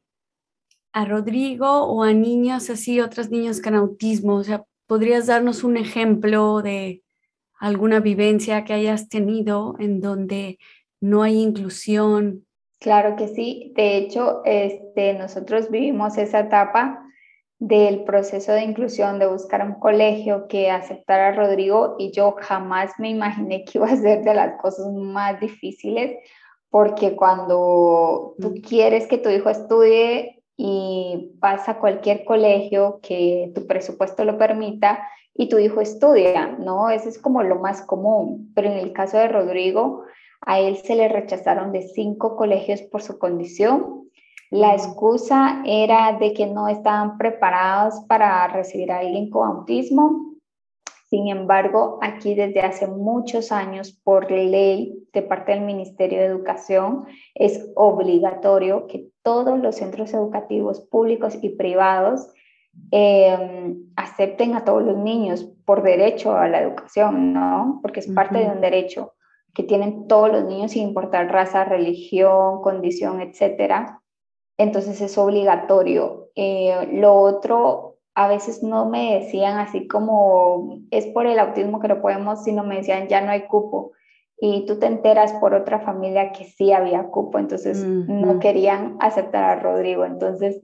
a 0.93 1.05
Rodrigo 1.05 1.85
o 1.85 2.03
a 2.03 2.13
niños 2.13 2.71
así, 2.71 3.01
otros 3.01 3.31
niños 3.31 3.61
con 3.61 3.75
autismo? 3.75 4.37
O 4.37 4.45
sea, 4.45 4.65
¿podrías 4.87 5.27
darnos 5.27 5.65
un 5.65 5.77
ejemplo 5.77 6.63
de 6.63 7.03
alguna 7.59 8.01
vivencia 8.01 8.65
que 8.65 8.73
hayas 8.73 9.09
tenido 9.09 9.75
en 9.79 10.01
donde 10.01 10.59
no 11.01 11.23
hay 11.23 11.41
inclusión? 11.41 12.47
Claro 12.81 13.17
que 13.17 13.29
sí. 13.29 13.73
De 13.77 13.97
hecho, 13.97 14.43
este, 14.45 15.15
nosotros 15.15 15.71
vivimos 15.71 16.17
esa 16.17 16.41
etapa 16.41 17.05
del 17.59 18.05
proceso 18.05 18.53
de 18.53 18.63
inclusión, 18.63 19.19
de 19.19 19.27
buscar 19.27 19.67
un 19.67 19.81
colegio 19.81 20.47
que 20.49 20.71
aceptara 20.71 21.29
a 21.29 21.33
Rodrigo 21.33 21.97
y 21.99 22.13
yo 22.13 22.37
jamás 22.39 22.93
me 22.99 23.11
imaginé 23.11 23.65
que 23.65 23.79
iba 23.79 23.87
a 23.89 23.97
ser 23.97 24.23
de 24.23 24.35
las 24.35 24.61
cosas 24.61 24.87
más 24.93 25.41
difíciles 25.41 26.19
porque 26.71 27.17
cuando 27.17 28.35
tú 28.41 28.55
quieres 28.67 29.07
que 29.07 29.19
tu 29.19 29.29
hijo 29.31 29.51
estudie 29.51 30.38
y 30.59 31.33
vas 31.39 31.67
a 31.71 31.79
cualquier 31.79 32.27
colegio 32.27 33.01
que 33.03 33.51
tu 33.55 33.67
presupuesto 33.67 34.25
lo 34.27 34.37
permita 34.37 35.09
y 35.33 35.49
tu 35.49 35.59
hijo 35.59 35.81
estudia, 35.81 36.49
¿no? 36.59 36.91
Eso 36.91 37.09
es 37.09 37.19
como 37.19 37.43
lo 37.43 37.57
más 37.57 37.81
común, 37.81 38.53
pero 38.55 38.69
en 38.69 38.77
el 38.77 38.93
caso 38.93 39.17
de 39.17 39.29
Rodrigo, 39.29 40.03
a 40.43 40.61
él 40.61 40.77
se 40.77 40.97
le 40.97 41.09
rechazaron 41.09 41.73
de 41.73 41.89
cinco 41.89 42.37
colegios 42.37 42.83
por 42.83 43.01
su 43.01 43.19
condición 43.19 43.99
la 44.51 44.73
excusa 44.73 45.63
era 45.67 46.17
de 46.19 46.33
que 46.33 46.47
no 46.47 46.69
estaban 46.69 47.19
preparados 47.19 48.01
para 48.09 48.49
recibir 48.49 48.91
a 48.91 49.01
alguien 49.01 49.29
con 49.29 49.47
autismo. 49.47 50.28
Sin 51.11 51.29
embargo, 51.29 51.99
aquí 52.03 52.35
desde 52.35 52.61
hace 52.61 52.87
muchos 52.87 53.51
años, 53.51 53.93
por 54.05 54.31
ley 54.31 55.09
de 55.13 55.23
parte 55.23 55.53
del 55.53 55.63
Ministerio 55.63 56.19
de 56.19 56.27
Educación, 56.27 57.07
es 57.35 57.71
obligatorio 57.75 58.87
que 58.87 59.09
todos 59.23 59.59
los 59.59 59.77
centros 59.77 60.13
educativos 60.13 60.81
públicos 60.81 61.39
y 61.41 61.51
privados 61.51 62.29
em, 62.91 63.87
acepten 63.97 64.55
a 64.55 64.65
todos 64.65 64.83
los 64.83 64.99
niños 64.99 65.51
por 65.65 65.83
derecho 65.83 66.37
a 66.37 66.49
la 66.49 66.61
educación, 66.61 67.33
¿no? 67.33 67.81
Porque 67.83 68.01
es 68.01 68.09
parte 68.09 68.39
de 68.39 68.51
un 68.51 68.61
derecho 68.61 69.15
que 69.55 69.63
tienen 69.63 70.07
todos 70.09 70.31
los 70.31 70.45
niños 70.45 70.73
sin 70.73 70.89
importar 70.89 71.33
raza, 71.33 71.65
religión, 71.65 72.61
condición, 72.61 73.21
etcétera 73.23 74.03
entonces 74.59 75.01
es 75.01 75.17
obligatorio. 75.17 76.31
Eh, 76.35 76.89
lo 76.93 77.15
otro, 77.15 77.88
a 78.19 78.27
veces 78.27 78.65
no 78.65 78.87
me 78.87 79.21
decían 79.21 79.59
así 79.59 79.87
como 79.87 80.81
es 80.91 81.07
por 81.07 81.29
el 81.29 81.39
autismo 81.39 81.79
que 81.79 81.87
no 81.87 82.01
podemos, 82.01 82.43
sino 82.43 82.65
me 82.65 82.79
decían 82.79 83.07
ya 83.07 83.21
no 83.21 83.31
hay 83.31 83.43
cupo. 83.43 83.93
Y 84.41 84.67
tú 84.67 84.81
te 84.81 84.87
enteras 84.87 85.35
por 85.35 85.55
otra 85.55 85.79
familia 85.79 86.33
que 86.33 86.45
sí 86.45 86.73
había 86.73 87.05
cupo, 87.05 87.39
entonces 87.39 87.85
no 87.85 88.41
querían 88.41 88.97
aceptar 88.99 89.45
a 89.45 89.61
Rodrigo. 89.61 90.05
Entonces, 90.05 90.61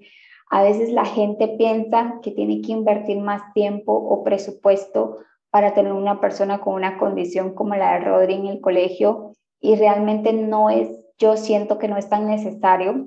a 0.51 0.65
veces 0.65 0.91
la 0.91 1.05
gente 1.05 1.47
piensa 1.57 2.19
que 2.23 2.33
tiene 2.33 2.61
que 2.61 2.73
invertir 2.73 3.21
más 3.21 3.41
tiempo 3.53 3.93
o 3.93 4.25
presupuesto 4.25 5.19
para 5.51 5.75
tener 5.75 5.93
una 5.93 6.21
persona 6.21 6.61
con 6.61 6.75
una 6.75 6.99
condición 6.99 7.55
como 7.55 7.77
la 7.77 7.95
de 7.95 8.01
Rodrigo 8.05 8.43
en 8.43 8.49
el 8.49 8.61
colegio 8.61 9.31
y 9.61 9.77
realmente 9.77 10.33
no 10.33 10.71
es, 10.71 10.89
yo 11.19 11.37
siento 11.37 11.79
que 11.79 11.87
no 11.87 11.97
es 11.99 12.09
tan 12.09 12.27
necesario 12.27 13.07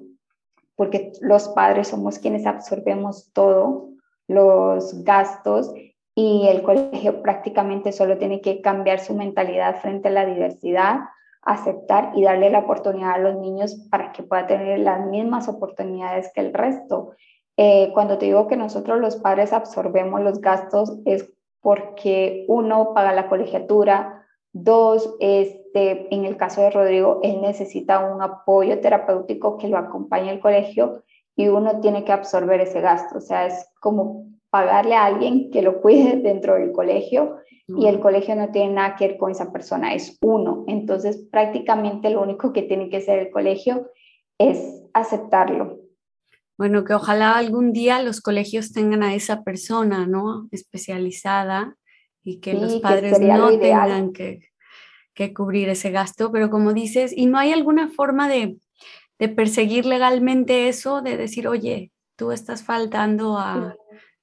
porque 0.78 1.12
los 1.20 1.50
padres 1.50 1.90
somos 1.90 2.18
quienes 2.18 2.46
absorbemos 2.46 3.34
todo, 3.34 3.97
los 4.28 5.04
gastos, 5.04 5.74
y 6.18 6.48
el 6.48 6.64
colegio 6.64 7.22
prácticamente 7.22 7.92
solo 7.92 8.18
tiene 8.18 8.42
que 8.42 8.60
cambiar 8.62 9.00
su 9.00 9.14
mentalidad 9.14 9.80
frente 9.82 10.08
a 10.08 10.12
la 10.12 10.26
diversidad, 10.26 11.02
aceptar 11.44 12.12
y 12.16 12.24
darle 12.24 12.50
la 12.50 12.60
oportunidad 12.60 13.12
a 13.12 13.18
los 13.20 13.36
niños 13.36 13.76
para 13.92 14.12
que 14.12 14.24
puedan 14.24 14.48
tener 14.48 14.80
las 14.80 15.06
mismas 15.06 15.48
oportunidades 15.48 16.32
que 16.34 16.42
el 16.42 16.56
resto. 16.56 17.12
Eh, 17.56 17.92
cuando 17.94 18.18
te 18.18 18.26
digo 18.26 18.48
que 18.48 18.58
nosotros 18.58 19.00
los 19.00 19.18
padres 19.18 19.54
absorbemos 19.54 20.22
los 20.22 20.42
gastos 20.42 20.98
es 21.06 21.32
porque 21.62 22.46
uno 22.48 22.96
paga 22.96 23.14
la 23.14 23.30
colegiatura, 23.30 24.26
dos, 24.54 25.16
este, 25.20 26.14
en 26.14 26.26
el 26.26 26.36
caso 26.36 26.62
de 26.62 26.72
Rodrigo, 26.72 27.20
él 27.22 27.42
necesita 27.42 28.00
un 28.00 28.24
apoyo 28.24 28.80
terapéutico 28.80 29.58
que 29.58 29.68
lo 29.68 29.78
acompañe 29.78 30.32
al 30.32 30.40
colegio 30.40 31.04
y 31.38 31.48
uno 31.48 31.80
tiene 31.80 32.04
que 32.04 32.12
absorber 32.12 32.60
ese 32.60 32.82
gasto. 32.82 33.20
O 33.20 33.22
sea, 33.22 33.46
es 33.46 33.70
como 33.80 34.26
pagarle 34.50 34.96
a 34.96 35.06
alguien 35.06 35.52
que 35.52 35.62
lo 35.62 35.80
cuide 35.82 36.18
dentro 36.24 36.56
del 36.56 36.74
colegio 36.74 37.38
y 37.70 37.88
el 37.88 38.00
colegio 38.00 38.34
no 38.36 38.50
tiene 38.50 38.74
nada 38.74 38.96
que 38.96 39.10
ver 39.10 39.18
con 39.18 39.32
esa 39.32 39.52
persona, 39.52 39.94
es 39.94 40.18
uno. 40.22 40.64
Entonces, 40.68 41.28
prácticamente 41.30 42.10
lo 42.10 42.22
único 42.22 42.54
que 42.54 42.62
tiene 42.64 42.90
que 42.90 42.98
hacer 42.98 43.20
el 43.20 43.30
colegio 43.30 43.92
es 44.38 44.84
aceptarlo. 44.94 45.78
Bueno, 46.58 46.86
que 46.86 46.94
ojalá 46.94 47.38
algún 47.38 47.74
día 47.74 48.02
los 48.02 48.22
colegios 48.22 48.72
tengan 48.72 49.04
a 49.04 49.14
esa 49.14 49.44
persona, 49.44 50.08
¿no? 50.08 50.48
Especializada 50.52 51.76
y 52.24 52.40
que 52.40 52.54
los 52.54 52.78
padres 52.78 53.20
no 53.20 53.50
tengan 53.60 54.14
que, 54.14 54.40
que, 55.14 55.34
cubrir 55.34 55.68
ese 55.68 55.92
gasto, 55.92 56.32
pero 56.32 56.50
como 56.50 56.74
dices, 56.74 57.14
¿y 57.16 57.26
no 57.26 57.38
hay 57.38 57.52
alguna 57.52 57.90
forma 57.90 58.30
de, 58.30 58.58
de 59.20 59.30
perseguir 59.30 59.86
legalmente 59.86 60.68
eso, 60.68 61.02
de 61.02 61.18
decir, 61.18 61.48
oye, 61.48 61.92
tú 62.16 62.32
estás 62.32 62.64
faltando 62.64 63.38
a, 63.38 63.76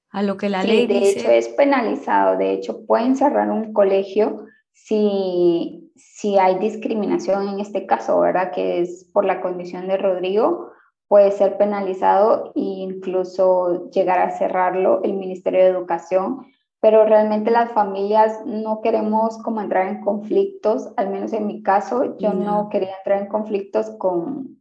a 0.09 0.23
lo 0.23 0.37
que 0.37 0.49
la 0.49 0.63
ley 0.63 0.87
de 0.87 0.93
dice. 0.93 1.13
De 1.15 1.19
hecho, 1.19 1.31
es 1.31 1.47
penalizado. 1.49 2.37
De 2.37 2.53
hecho, 2.53 2.85
pueden 2.85 3.15
cerrar 3.15 3.49
un 3.49 3.73
colegio 3.73 4.45
si, 4.71 5.91
si 5.95 6.37
hay 6.37 6.57
discriminación 6.59 7.49
en 7.49 7.59
este 7.59 7.85
caso, 7.85 8.19
¿verdad? 8.21 8.51
Que 8.53 8.81
es 8.81 9.09
por 9.11 9.25
la 9.25 9.41
condición 9.41 9.87
de 9.87 9.97
Rodrigo, 9.97 10.71
puede 11.07 11.31
ser 11.31 11.57
penalizado 11.57 12.51
e 12.55 12.61
incluso 12.61 13.89
llegar 13.89 14.19
a 14.19 14.31
cerrarlo 14.31 15.01
el 15.03 15.13
Ministerio 15.13 15.59
de 15.61 15.69
Educación. 15.69 16.45
Pero 16.79 17.05
realmente 17.05 17.51
las 17.51 17.71
familias 17.71 18.39
no 18.45 18.81
queremos 18.81 19.37
como 19.39 19.59
entrar 19.59 19.87
en 19.87 20.01
conflictos, 20.01 20.93
al 20.97 21.09
menos 21.09 21.33
en 21.33 21.47
mi 21.47 21.63
caso, 21.63 22.17
yo 22.19 22.33
no, 22.33 22.69
quería 22.69 22.95
entrar 22.99 23.21
en 23.21 23.27
conflictos 23.27 23.89
con, 23.97 24.54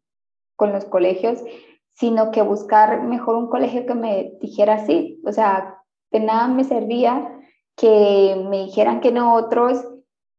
con 0.57 0.73
los 0.73 0.85
colegios 0.85 1.43
sino 1.95 2.31
que 2.31 2.43
buscar 2.43 3.03
mejor 3.05 3.37
un 3.37 3.49
colegio 3.49 3.87
que 3.87 3.95
me 3.95 4.35
dijera 4.41 4.85
sí, 4.85 5.21
o 5.25 5.33
sea, 5.33 5.79
de 6.11 6.21
nada 6.21 6.49
me 6.49 6.65
servía 6.65 7.31
que 7.77 8.45
me 8.49 8.65
dijeran 8.65 9.01
que 9.01 9.13
no 9.13 9.35
otros 9.35 9.85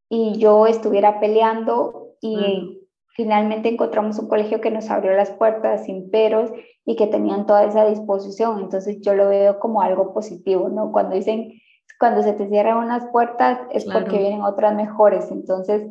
y 0.09 0.37
yo 0.37 0.67
estuviera 0.67 1.19
peleando 1.19 2.15
y 2.21 2.81
finalmente 3.07 3.69
encontramos 3.69 4.19
un 4.19 4.27
colegio 4.27 4.61
que 4.61 4.71
nos 4.71 4.89
abrió 4.89 5.13
las 5.13 5.31
puertas 5.31 5.85
sin 5.85 6.09
peros 6.09 6.51
y 6.85 6.95
que 6.95 7.07
tenían 7.07 7.45
toda 7.45 7.65
esa 7.65 7.85
disposición, 7.85 8.59
entonces 8.59 8.99
yo 9.01 9.15
lo 9.15 9.29
veo 9.29 9.59
como 9.59 9.81
algo 9.81 10.13
positivo, 10.13 10.69
¿no? 10.69 10.91
Cuando 10.91 11.15
dicen, 11.15 11.53
cuando 11.99 12.21
se 12.21 12.33
te 12.33 12.47
cierran 12.49 12.77
unas 12.77 13.05
puertas 13.11 13.59
es 13.71 13.85
porque 13.85 14.17
vienen 14.17 14.41
otras 14.41 14.75
mejores, 14.75 15.31
entonces 15.31 15.89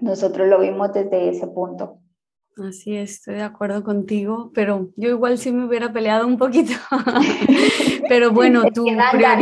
nosotros 0.00 0.46
lo 0.48 0.60
vimos 0.60 0.92
desde 0.92 1.30
ese 1.30 1.46
punto. 1.46 1.98
Así 2.56 2.96
es, 2.96 3.12
estoy 3.12 3.34
de 3.34 3.42
acuerdo 3.42 3.82
contigo, 3.82 4.52
pero 4.54 4.90
yo 4.96 5.08
igual 5.08 5.38
sí 5.38 5.50
me 5.50 5.64
hubiera 5.64 5.92
peleado 5.92 6.26
un 6.26 6.38
poquito. 6.38 6.72
pero 8.08 8.30
bueno, 8.30 8.62
tu 8.72 8.84
prioridad, 8.84 9.38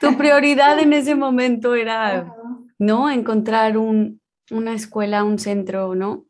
tu 0.00 0.16
prioridad 0.16 0.78
en 0.78 0.92
ese 0.92 1.16
momento 1.16 1.74
era, 1.74 2.32
¿no? 2.78 3.10
Encontrar 3.10 3.76
un, 3.76 4.20
una 4.52 4.74
escuela, 4.74 5.24
un 5.24 5.40
centro, 5.40 5.96
¿no? 5.96 6.26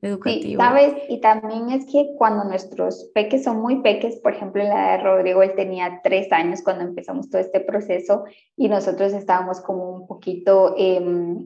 Educativo. 0.00 0.42
Sí, 0.42 0.56
sabes, 0.56 0.94
y 1.10 1.20
también 1.20 1.68
es 1.70 1.84
que 1.84 2.14
cuando 2.16 2.44
nuestros 2.44 3.10
peques 3.14 3.44
son 3.44 3.60
muy 3.60 3.82
peques, 3.82 4.16
por 4.20 4.32
ejemplo, 4.32 4.62
en 4.62 4.70
la 4.70 4.92
de 4.92 5.02
Rodrigo, 5.02 5.42
él 5.42 5.52
tenía 5.54 6.00
tres 6.02 6.32
años 6.32 6.62
cuando 6.62 6.84
empezamos 6.84 7.28
todo 7.28 7.42
este 7.42 7.60
proceso 7.60 8.24
y 8.56 8.70
nosotros 8.70 9.12
estábamos 9.12 9.60
como 9.60 9.90
un 9.90 10.06
poquito... 10.06 10.74
Eh, 10.78 11.44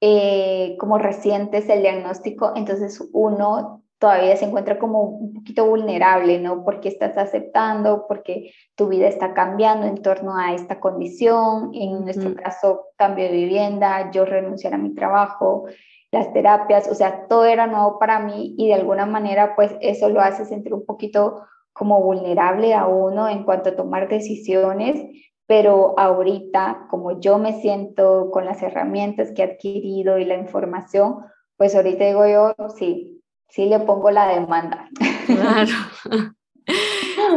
eh, 0.00 0.76
como 0.78 0.98
reciente 0.98 1.58
es 1.58 1.68
el 1.68 1.82
diagnóstico, 1.82 2.52
entonces 2.54 3.02
uno 3.12 3.82
todavía 3.98 4.36
se 4.36 4.44
encuentra 4.44 4.78
como 4.78 5.02
un 5.02 5.34
poquito 5.34 5.66
vulnerable, 5.66 6.38
¿no? 6.38 6.64
Porque 6.64 6.88
estás 6.88 7.16
aceptando, 7.18 8.06
porque 8.06 8.52
tu 8.76 8.88
vida 8.88 9.08
está 9.08 9.34
cambiando 9.34 9.86
en 9.86 10.00
torno 10.02 10.36
a 10.36 10.54
esta 10.54 10.78
condición, 10.78 11.70
en 11.74 12.04
nuestro 12.04 12.34
caso, 12.34 12.86
cambio 12.96 13.24
de 13.24 13.32
vivienda, 13.32 14.10
yo 14.12 14.24
renunciar 14.24 14.74
a 14.74 14.78
mi 14.78 14.94
trabajo, 14.94 15.64
las 16.12 16.32
terapias, 16.32 16.88
o 16.88 16.94
sea, 16.94 17.26
todo 17.26 17.44
era 17.44 17.66
nuevo 17.66 17.98
para 17.98 18.20
mí 18.20 18.54
y 18.56 18.68
de 18.68 18.74
alguna 18.74 19.04
manera, 19.04 19.54
pues 19.56 19.74
eso 19.80 20.08
lo 20.08 20.20
hace 20.20 20.44
sentir 20.44 20.72
un 20.72 20.86
poquito 20.86 21.42
como 21.72 22.02
vulnerable 22.02 22.74
a 22.74 22.86
uno 22.86 23.28
en 23.28 23.44
cuanto 23.44 23.70
a 23.70 23.76
tomar 23.76 24.08
decisiones, 24.08 25.04
pero 25.48 25.98
ahorita, 25.98 26.88
como 26.90 27.18
yo 27.20 27.38
me 27.38 27.58
siento 27.62 28.30
con 28.30 28.44
las 28.44 28.62
herramientas 28.62 29.32
que 29.34 29.42
he 29.42 29.44
adquirido 29.46 30.18
y 30.18 30.26
la 30.26 30.36
información, 30.36 31.20
pues 31.56 31.74
ahorita 31.74 32.04
digo 32.04 32.28
yo, 32.28 32.54
sí, 32.78 33.22
sí 33.48 33.64
le 33.64 33.80
pongo 33.80 34.10
la 34.10 34.28
demanda. 34.28 34.90
Claro. 35.26 35.72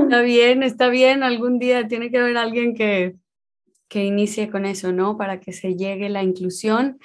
Está 0.04 0.22
bien, 0.22 0.62
está 0.62 0.90
bien. 0.90 1.24
Algún 1.24 1.58
día 1.58 1.88
tiene 1.88 2.12
que 2.12 2.18
haber 2.18 2.38
alguien 2.38 2.76
que, 2.76 3.16
que 3.88 4.04
inicie 4.04 4.50
con 4.50 4.66
eso, 4.66 4.92
¿no? 4.92 5.18
Para 5.18 5.40
que 5.40 5.54
se 5.54 5.76
llegue 5.76 6.10
la 6.10 6.22
inclusión. 6.22 7.00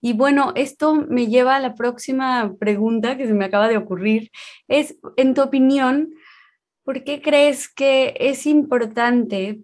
Y 0.00 0.12
bueno, 0.12 0.52
esto 0.56 0.94
me 0.94 1.28
lleva 1.28 1.56
a 1.56 1.60
la 1.60 1.74
próxima 1.74 2.54
pregunta 2.58 3.16
que 3.16 3.26
se 3.26 3.34
me 3.34 3.44
acaba 3.44 3.68
de 3.68 3.76
ocurrir. 3.76 4.30
Es, 4.66 4.98
en 5.16 5.34
tu 5.34 5.42
opinión, 5.42 6.10
¿por 6.84 7.04
qué 7.04 7.22
crees 7.22 7.68
que 7.72 8.14
es 8.18 8.44
importante 8.46 9.60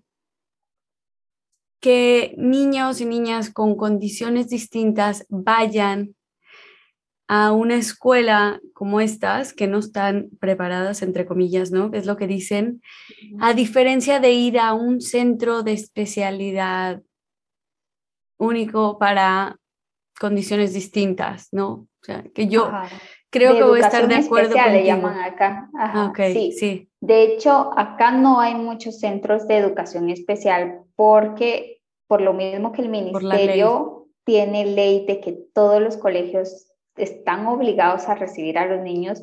que 1.81 2.35
niños 2.39 3.01
y 3.01 3.07
niñas 3.07 3.51
con 3.51 3.77
condiciones 3.77 4.49
distintas 4.49 5.27
vayan 5.29 6.15
a 7.27 7.53
una 7.53 7.77
escuela 7.77 8.61
como 8.75 9.01
estas, 9.01 9.53
que 9.55 9.67
no 9.67 9.79
están 9.79 10.29
preparadas, 10.41 11.03
entre 11.03 11.25
comillas, 11.25 11.71
¿no? 11.71 11.91
Es 11.93 12.07
lo 12.07 12.17
que 12.17 12.27
dicen, 12.27 12.83
a 13.41 13.55
diferencia 13.55 14.21
de 14.21 14.33
ir 14.33 14.59
a 14.59 14.75
un 14.75 15.01
centro 15.01 15.63
de 15.63 15.73
especialidad 15.73 17.03
único 18.37 18.99
para 18.99 19.59
condiciones 20.19 20.75
distintas, 20.75 21.49
¿no? 21.53 21.71
O 21.73 22.05
sea, 22.05 22.23
que 22.35 22.47
yo 22.47 22.71
creo 23.35 23.55
que 23.55 23.65
voy 23.65 23.81
a 23.81 23.87
estar 23.87 24.07
de 24.07 24.15
acuerdo 24.15 24.55
con 24.55 24.73
le 24.73 24.85
llaman 24.85 25.19
acá. 25.19 25.69
Ajá, 25.77 26.13
sí. 26.33 26.53
sí. 26.53 26.89
De 27.01 27.25
hecho, 27.25 27.73
acá 27.77 28.13
no 28.13 28.41
hay 28.41 28.55
muchos 28.55 29.01
centros 29.01 29.49
de 29.49 29.59
educación 29.59 30.09
especial 30.09 30.83
porque 30.95 31.83
por 32.07 32.21
lo 32.21 32.33
mismo 32.33 32.73
que 32.73 32.83
el 32.83 32.89
ministerio 32.89 34.07
tiene 34.25 34.67
ley 34.67 35.05
de 35.07 35.21
que 35.21 35.33
todos 35.53 35.83
los 35.83 35.97
colegios 35.97 36.71
están 36.97 37.47
obligados 37.47 38.09
a 38.09 38.15
recibir 38.15 38.57
a 38.57 38.67
los 38.67 38.81
niños, 38.81 39.23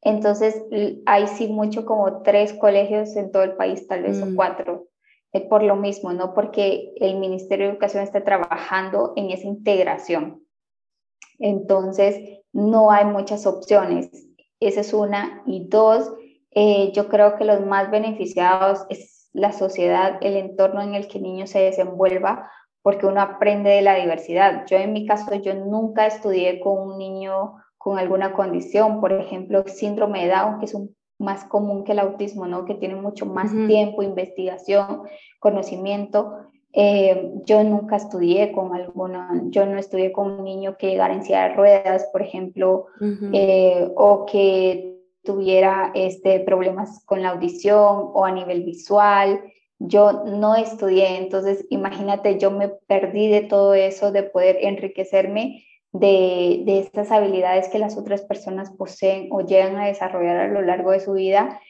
entonces 0.00 0.60
hay 1.06 1.28
sí 1.28 1.46
mucho 1.46 1.86
como 1.86 2.22
tres 2.22 2.52
colegios 2.52 3.14
en 3.16 3.30
todo 3.30 3.44
el 3.44 3.52
país, 3.52 3.86
tal 3.86 4.02
vez 4.02 4.20
o 4.20 4.26
mm. 4.26 4.34
cuatro, 4.34 4.88
es 5.32 5.42
por 5.42 5.62
lo 5.62 5.76
mismo, 5.76 6.12
¿no? 6.12 6.34
Porque 6.34 6.92
el 6.96 7.18
Ministerio 7.18 7.66
de 7.66 7.72
Educación 7.72 8.02
está 8.02 8.24
trabajando 8.24 9.12
en 9.16 9.30
esa 9.30 9.46
integración. 9.46 10.44
Entonces, 11.38 12.41
no 12.52 12.90
hay 12.90 13.04
muchas 13.04 13.46
opciones. 13.46 14.10
Esa 14.60 14.80
es 14.80 14.92
una. 14.92 15.42
Y 15.46 15.68
dos, 15.68 16.12
eh, 16.50 16.92
yo 16.92 17.08
creo 17.08 17.36
que 17.36 17.44
los 17.44 17.64
más 17.64 17.90
beneficiados 17.90 18.86
es 18.88 19.28
la 19.32 19.52
sociedad, 19.52 20.18
el 20.20 20.36
entorno 20.36 20.82
en 20.82 20.94
el 20.94 21.08
que 21.08 21.18
el 21.18 21.24
niño 21.24 21.46
se 21.46 21.60
desenvuelva, 21.60 22.50
porque 22.82 23.06
uno 23.06 23.20
aprende 23.20 23.70
de 23.70 23.82
la 23.82 23.94
diversidad. 23.94 24.64
Yo 24.66 24.76
en 24.76 24.92
mi 24.92 25.06
caso, 25.06 25.34
yo 25.34 25.54
nunca 25.54 26.06
estudié 26.06 26.60
con 26.60 26.78
un 26.78 26.98
niño 26.98 27.54
con 27.78 27.98
alguna 27.98 28.32
condición, 28.32 29.00
por 29.00 29.12
ejemplo, 29.12 29.64
síndrome 29.66 30.24
de 30.24 30.32
Down, 30.32 30.58
que 30.60 30.66
es 30.66 30.74
un, 30.74 30.94
más 31.22 31.44
común 31.44 31.84
que 31.84 31.92
el 31.92 32.00
autismo, 32.00 32.46
¿no? 32.46 32.64
que 32.64 32.74
tiene 32.74 32.96
mucho 32.96 33.26
más 33.26 33.50
tiempo, 33.66 34.02
investigación, 34.02 35.02
conocimiento. 35.38 36.36
Eh, 36.74 37.32
yo 37.44 37.62
nunca 37.64 37.96
estudié 37.96 38.50
con 38.52 38.74
alguna, 38.74 39.28
yo 39.50 39.66
no 39.66 39.78
estudié 39.78 40.10
con 40.10 40.30
un 40.30 40.44
niño 40.44 40.76
que 40.78 40.88
llegara 40.88 41.12
en 41.12 41.22
silla 41.22 41.48
de 41.48 41.54
ruedas, 41.54 42.08
por 42.12 42.22
ejemplo, 42.22 42.86
eh, 43.32 43.90
o 43.94 44.24
que 44.24 44.98
tuviera 45.22 45.92
este, 45.94 46.40
problemas 46.40 47.04
con 47.04 47.22
la 47.22 47.30
audición 47.30 48.10
o 48.14 48.24
a 48.24 48.32
nivel 48.32 48.62
visual. 48.62 49.42
Yo 49.78 50.24
no 50.24 50.54
estudié, 50.54 51.18
entonces 51.18 51.66
imagínate, 51.68 52.38
yo 52.38 52.50
me 52.50 52.68
perdí 52.68 53.28
de 53.28 53.42
todo 53.42 53.74
eso, 53.74 54.10
de 54.10 54.22
poder 54.22 54.58
enriquecerme 54.62 55.64
de, 55.92 56.62
de 56.64 56.78
estas 56.78 57.12
habilidades 57.12 57.68
que 57.68 57.78
las 57.78 57.98
otras 57.98 58.22
personas 58.22 58.70
poseen 58.70 59.28
o 59.30 59.42
llegan 59.42 59.76
a 59.76 59.88
desarrollar 59.88 60.36
a 60.38 60.48
lo 60.48 60.62
largo 60.62 60.92
de 60.92 61.00
su 61.00 61.12
vida. 61.12 61.60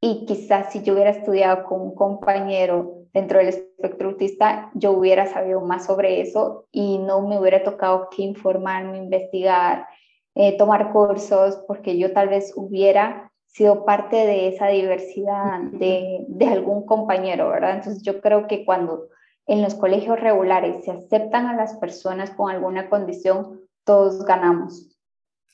Y 0.00 0.24
quizás 0.26 0.72
si 0.72 0.82
yo 0.82 0.94
hubiera 0.94 1.10
estudiado 1.10 1.64
con 1.64 1.80
un 1.80 1.94
compañero 1.94 3.01
dentro 3.12 3.38
del 3.38 3.48
espectro 3.48 4.10
autista, 4.10 4.70
yo 4.74 4.92
hubiera 4.92 5.26
sabido 5.26 5.60
más 5.60 5.86
sobre 5.86 6.20
eso 6.20 6.66
y 6.72 6.98
no 6.98 7.26
me 7.26 7.38
hubiera 7.38 7.62
tocado 7.62 8.08
que 8.10 8.22
informarme, 8.22 8.98
investigar, 8.98 9.86
eh, 10.34 10.56
tomar 10.56 10.92
cursos, 10.92 11.62
porque 11.66 11.98
yo 11.98 12.12
tal 12.12 12.28
vez 12.28 12.52
hubiera 12.56 13.30
sido 13.46 13.84
parte 13.84 14.16
de 14.16 14.48
esa 14.48 14.68
diversidad 14.68 15.60
de, 15.60 16.24
de 16.26 16.46
algún 16.46 16.86
compañero, 16.86 17.50
¿verdad? 17.50 17.76
Entonces 17.76 18.02
yo 18.02 18.20
creo 18.22 18.46
que 18.46 18.64
cuando 18.64 19.08
en 19.46 19.60
los 19.60 19.74
colegios 19.74 20.18
regulares 20.18 20.84
se 20.84 20.92
aceptan 20.92 21.46
a 21.46 21.56
las 21.56 21.76
personas 21.76 22.30
con 22.30 22.50
alguna 22.50 22.88
condición, 22.88 23.60
todos 23.84 24.24
ganamos. 24.24 24.96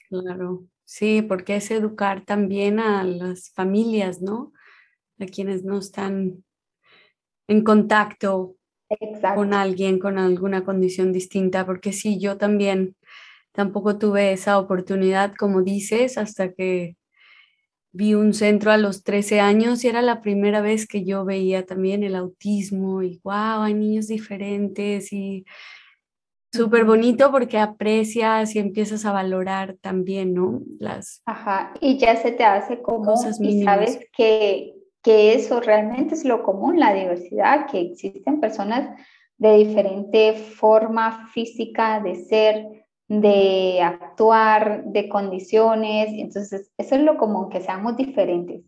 Claro, 0.09 0.65
sí, 0.85 1.23
porque 1.23 1.57
es 1.57 1.71
educar 1.73 2.25
también 2.25 2.79
a 2.79 3.03
las 3.03 3.51
familias, 3.51 4.23
¿no? 4.23 4.53
A 5.19 5.27
quienes 5.27 5.65
no 5.65 5.79
están 5.79 6.45
en 7.49 7.65
contacto 7.65 8.55
con 9.35 9.53
alguien 9.53 9.99
con 9.99 10.19
alguna 10.19 10.65
condición 10.65 11.13
distinta, 11.13 11.67
porque 11.67 11.93
sí, 11.93 12.19
yo 12.19 12.39
también 12.39 12.97
tampoco 13.53 13.99
tuve 13.99 14.33
esa 14.33 14.59
oportunidad, 14.59 15.35
como 15.35 15.63
dices, 15.63 16.17
hasta 16.17 16.53
que 16.53 16.97
vi 17.93 18.15
un 18.15 18.33
centro 18.35 18.71
a 18.71 18.77
los 18.77 19.03
13 19.03 19.41
años 19.41 19.83
y 19.83 19.89
era 19.89 20.03
la 20.03 20.21
primera 20.21 20.61
vez 20.61 20.87
que 20.87 21.05
yo 21.05 21.25
veía 21.25 21.67
también 21.67 22.05
el 22.05 22.15
autismo 22.15 23.03
y 23.03 23.21
wow, 23.25 23.63
hay 23.63 23.75
niños 23.75 24.07
diferentes 24.07 25.13
y 25.13 25.45
súper 26.53 26.85
bonito 26.85 27.31
porque 27.31 27.59
aprecias 27.59 28.55
y 28.55 28.59
empiezas 28.59 29.05
a 29.05 29.13
valorar 29.13 29.77
también, 29.81 30.35
¿no? 30.35 30.63
Las 30.79 31.23
Ajá, 31.27 31.75
y 31.81 31.99
ya 31.99 32.17
se 32.17 32.31
te 32.33 32.45
hace 32.45 32.81
como 32.81 33.15
y 33.41 33.65
sabes 33.65 33.99
que, 34.17 34.75
que 35.09 35.33
eso 35.33 35.61
realmente 35.61 36.15
es 36.15 36.27
lo 36.27 36.43
común, 36.43 36.79
la 36.79 36.93
diversidad, 36.93 37.67
que 37.71 37.81
existen 37.81 38.41
personas 38.41 38.95
de 39.39 39.57
diferente 39.57 40.35
forma 40.35 41.29
física 41.29 41.99
de 42.01 42.15
ser, 42.15 42.67
de 43.09 43.81
actuar, 43.81 44.85
de 44.85 45.09
condiciones. 45.09 46.11
Entonces, 46.13 46.71
eso 46.77 46.95
es 46.97 47.01
lo 47.01 47.17
común, 47.17 47.49
que 47.49 47.63
seamos 47.63 47.97
diferentes. 47.97 48.61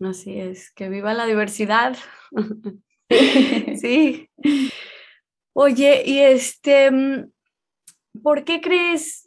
Así 0.00 0.40
es, 0.40 0.70
que 0.70 0.88
viva 0.88 1.12
la 1.12 1.26
diversidad. 1.26 1.94
sí. 3.78 4.30
Oye, 5.52 6.04
y 6.06 6.20
este, 6.20 6.90
mm, 6.90 7.32
¿por 8.22 8.44
qué 8.44 8.62
crees 8.62 9.25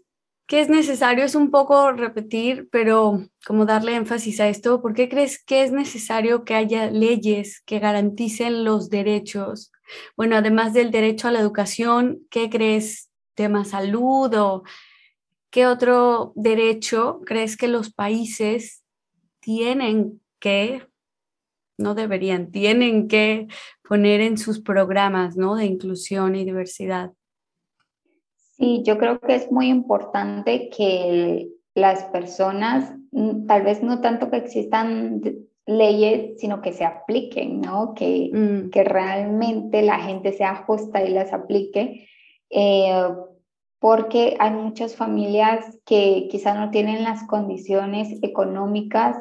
que 0.50 0.62
es 0.62 0.68
necesario? 0.68 1.24
Es 1.24 1.36
un 1.36 1.52
poco 1.52 1.92
repetir, 1.92 2.70
pero 2.72 3.24
como 3.46 3.68
darle 3.68 3.96
énfasis 3.96 4.40
a 4.40 4.48
esto, 4.50 4.82
¿por 4.82 4.96
qué 4.96 5.08
crees 5.08 5.42
que 5.44 5.62
es 5.62 5.72
necesario 5.72 6.44
que 6.44 6.56
haya 6.56 6.90
leyes 6.90 7.62
que 7.68 7.78
garanticen 7.78 8.64
los 8.64 8.90
derechos? 8.90 9.72
Bueno, 10.18 10.36
además 10.36 10.74
del 10.74 10.90
derecho 10.90 11.28
a 11.28 11.32
la 11.32 11.40
educación, 11.40 12.22
¿qué 12.32 12.50
crees 12.50 13.12
tema 13.36 13.64
salud 13.64 14.34
o 14.34 14.64
qué 15.52 15.68
otro 15.68 16.34
derecho 16.36 17.22
crees 17.28 17.56
que 17.56 17.68
los 17.68 17.94
países 17.94 18.84
tienen 19.42 20.20
que, 20.40 20.88
no 21.78 21.94
deberían, 21.94 22.50
tienen 22.50 23.08
que 23.08 23.46
poner 23.88 24.22
en 24.22 24.40
sus 24.40 24.60
programas 24.62 25.38
¿no? 25.38 25.56
de 25.56 25.66
inclusión 25.66 26.36
y 26.36 26.44
diversidad? 26.44 27.12
Sí, 28.60 28.84
yo 28.86 28.98
creo 28.98 29.20
que 29.20 29.36
es 29.36 29.52
muy 29.52 29.68
importante 29.68 30.70
que 30.70 31.50
las 31.76 32.04
personas, 32.06 32.94
mm, 33.12 33.46
tal 33.46 33.64
vez 33.64 33.82
no 33.82 34.02
tanto 34.02 34.30
que 34.30 34.38
existan 34.38 35.22
leyes, 35.66 36.40
sino 36.40 36.62
que 36.62 36.74
se 36.74 36.84
apliquen, 36.84 37.62
¿no? 37.62 37.94
Que, 37.94 38.30
mm. 38.34 38.70
que 38.70 38.84
realmente 38.84 39.82
la 39.82 40.00
gente 40.00 40.34
se 40.34 40.44
ajusta 40.44 41.04
y 41.04 41.14
las 41.14 41.32
aplique. 41.32 42.08
Eh, 42.50 43.08
porque 43.80 44.36
hay 44.40 44.52
muchas 44.52 44.96
familias 44.96 45.80
que 45.86 46.28
quizás 46.30 46.58
no 46.58 46.70
tienen 46.70 47.04
las 47.04 47.26
condiciones 47.28 48.22
económicas 48.22 49.16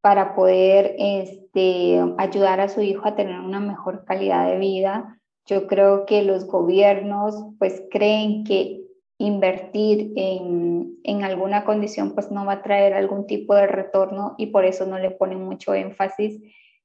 para 0.00 0.34
poder 0.34 0.94
este, 0.98 2.00
ayudar 2.16 2.60
a 2.60 2.68
su 2.68 2.80
hijo 2.80 3.06
a 3.06 3.14
tener 3.14 3.38
una 3.40 3.60
mejor 3.60 4.06
calidad 4.06 4.46
de 4.48 4.58
vida. 4.58 5.19
Yo 5.46 5.66
creo 5.66 6.06
que 6.06 6.22
los 6.22 6.46
gobiernos 6.46 7.34
pues 7.58 7.82
creen 7.90 8.44
que 8.44 8.82
invertir 9.18 10.12
en, 10.16 10.98
en 11.04 11.24
alguna 11.24 11.64
condición 11.64 12.14
pues 12.14 12.30
no 12.30 12.46
va 12.46 12.54
a 12.54 12.62
traer 12.62 12.94
algún 12.94 13.26
tipo 13.26 13.54
de 13.54 13.66
retorno 13.66 14.34
y 14.38 14.46
por 14.46 14.64
eso 14.64 14.86
no 14.86 14.98
le 14.98 15.10
ponen 15.10 15.42
mucho 15.42 15.74
énfasis. 15.74 16.40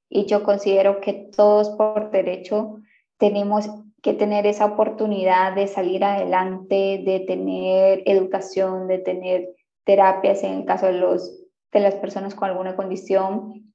Y 0.09 0.25
yo 0.25 0.43
considero 0.43 1.01
que 1.01 1.13
todos 1.35 1.69
por 1.71 2.11
derecho 2.11 2.77
tenemos 3.17 3.69
que 4.01 4.13
tener 4.13 4.45
esa 4.45 4.65
oportunidad 4.65 5.55
de 5.55 5.67
salir 5.67 6.03
adelante, 6.03 7.01
de 7.03 7.23
tener 7.25 8.03
educación, 8.05 8.87
de 8.87 8.99
tener 8.99 9.49
terapias 9.83 10.43
en 10.43 10.59
el 10.59 10.65
caso 10.65 10.87
de, 10.87 10.93
los, 10.93 11.41
de 11.71 11.79
las 11.79 11.95
personas 11.95 12.35
con 12.35 12.49
alguna 12.49 12.75
condición, 12.75 13.73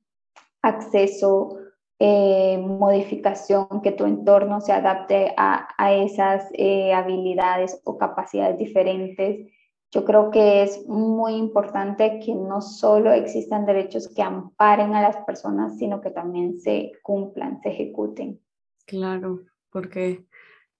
acceso, 0.62 1.56
eh, 2.02 2.56
modificación, 2.56 3.82
que 3.82 3.92
tu 3.92 4.06
entorno 4.06 4.62
se 4.62 4.72
adapte 4.72 5.34
a, 5.36 5.68
a 5.76 5.92
esas 5.92 6.48
eh, 6.54 6.94
habilidades 6.94 7.78
o 7.84 7.98
capacidades 7.98 8.56
diferentes. 8.56 9.52
Yo 9.92 10.06
creo 10.06 10.30
que 10.30 10.62
es 10.62 10.88
muy 10.88 11.34
importante 11.34 12.18
que 12.24 12.34
no 12.34 12.62
solo 12.62 13.12
existan 13.12 13.66
derechos 13.66 14.08
que 14.08 14.22
amparen 14.22 14.94
a 14.94 15.02
las 15.02 15.18
personas, 15.26 15.76
sino 15.76 16.00
que 16.00 16.10
también 16.10 16.58
se 16.58 16.92
cumplan, 17.02 17.60
se 17.62 17.68
ejecuten. 17.68 18.40
Claro, 18.86 19.40
porque 19.68 20.24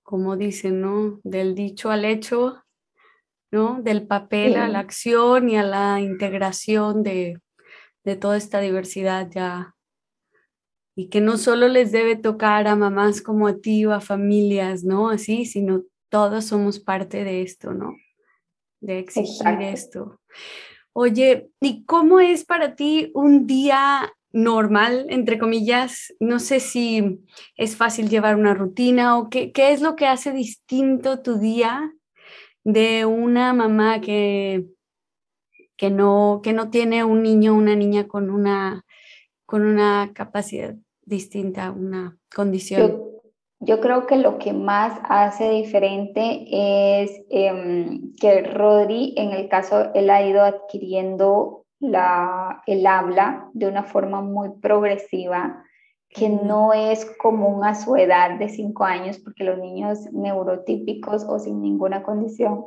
como 0.03 0.39
dicen, 0.39 0.81
¿no? 0.81 1.21
Del 1.23 1.55
dicho 1.55 1.91
al 1.91 2.07
hecho, 2.07 2.65
¿no? 3.51 3.83
Del 3.83 4.07
papel 4.07 4.57
a 4.57 4.69
la 4.69 4.79
acción 4.79 5.51
y 5.51 5.59
a 5.59 5.65
la 5.65 6.01
integración 6.01 7.03
de, 7.03 7.43
de 8.05 8.17
toda 8.17 8.39
esta 8.39 8.61
diversidad 8.61 9.29
ya. 9.31 9.75
Y 10.95 11.09
que 11.09 11.21
no 11.21 11.39
solo 11.39 11.69
les 11.69 11.93
debe 11.93 12.17
tocar 12.17 12.67
a 12.67 12.77
mamás 12.77 13.23
como 13.23 13.47
a 13.47 13.57
ti 13.57 13.85
o 13.87 13.93
a 13.93 14.01
familias, 14.01 14.85
¿no? 14.85 15.11
Así, 15.11 15.45
sino 15.47 15.85
todos 16.09 16.47
somos 16.47 16.81
parte 16.81 17.25
de 17.25 17.43
esto, 17.43 17.73
¿no? 17.73 17.95
De 18.81 18.99
exigir 18.99 19.61
esto. 19.63 20.21
Oye, 20.93 21.51
¿y 21.61 21.85
cómo 21.85 22.21
es 22.21 22.45
para 22.45 22.75
ti 22.75 23.11
un 23.15 23.47
día 23.47 24.13
normal, 24.33 25.07
entre 25.09 25.39
comillas. 25.39 26.15
No 26.21 26.39
sé 26.39 26.61
si 26.61 27.21
es 27.57 27.77
fácil 27.77 28.09
llevar 28.09 28.37
una 28.37 28.55
rutina 28.55 29.19
o 29.19 29.29
qué, 29.29 29.53
qué 29.53 29.73
es 29.73 29.81
lo 29.81 29.97
que 29.97 30.07
hace 30.07 30.33
distinto 30.33 31.21
tu 31.21 31.39
día 31.39 31.93
de 32.65 33.07
una 33.07 33.53
mamá 33.53 34.01
que, 34.01 34.67
que, 35.77 35.91
no, 35.91 36.41
que 36.43 36.53
no 36.53 36.71
tiene 36.71 37.05
un 37.05 37.23
niño 37.23 37.53
o 37.53 37.59
una 37.59 37.75
niña 37.75 38.07
con 38.07 38.31
una, 38.31 38.85
con 39.51 39.67
una 39.67 40.13
capacidad 40.15 40.77
distinta, 41.05 41.73
una 41.73 42.17
condición. 42.33 43.03
Yo, 43.59 43.81
creo 43.81 44.07
que 44.07 44.17
lo 44.17 44.39
que 44.39 44.53
más 44.53 44.97
hace 45.09 45.51
diferente 45.51 46.47
es 47.03 47.21
em, 47.31 48.15
que 48.15 48.43
Rodri, 48.43 49.13
en 49.17 49.33
el 49.33 49.49
caso, 49.49 49.93
él 49.93 50.09
ha 50.09 50.25
ido 50.25 50.43
adquiriendo 50.43 51.67
la, 51.81 52.63
el 52.69 52.87
habla 52.87 53.51
de 53.53 53.67
una 53.67 53.83
forma 53.83 54.23
muy 54.23 54.51
progresiva, 54.63 55.65
que 56.09 56.29
no 56.29 56.73
es 56.73 57.05
común 57.19 57.65
a 57.65 57.75
su 57.75 57.97
edad 57.97 58.39
de 58.39 58.49
cinco 58.51 58.85
años, 58.85 59.19
porque 59.19 59.43
los 59.43 59.59
niños 59.59 60.13
neurotípicos 60.13 61.25
o 61.29 61.41
sin 61.41 61.61
ninguna 61.61 62.05
condición, 62.05 62.67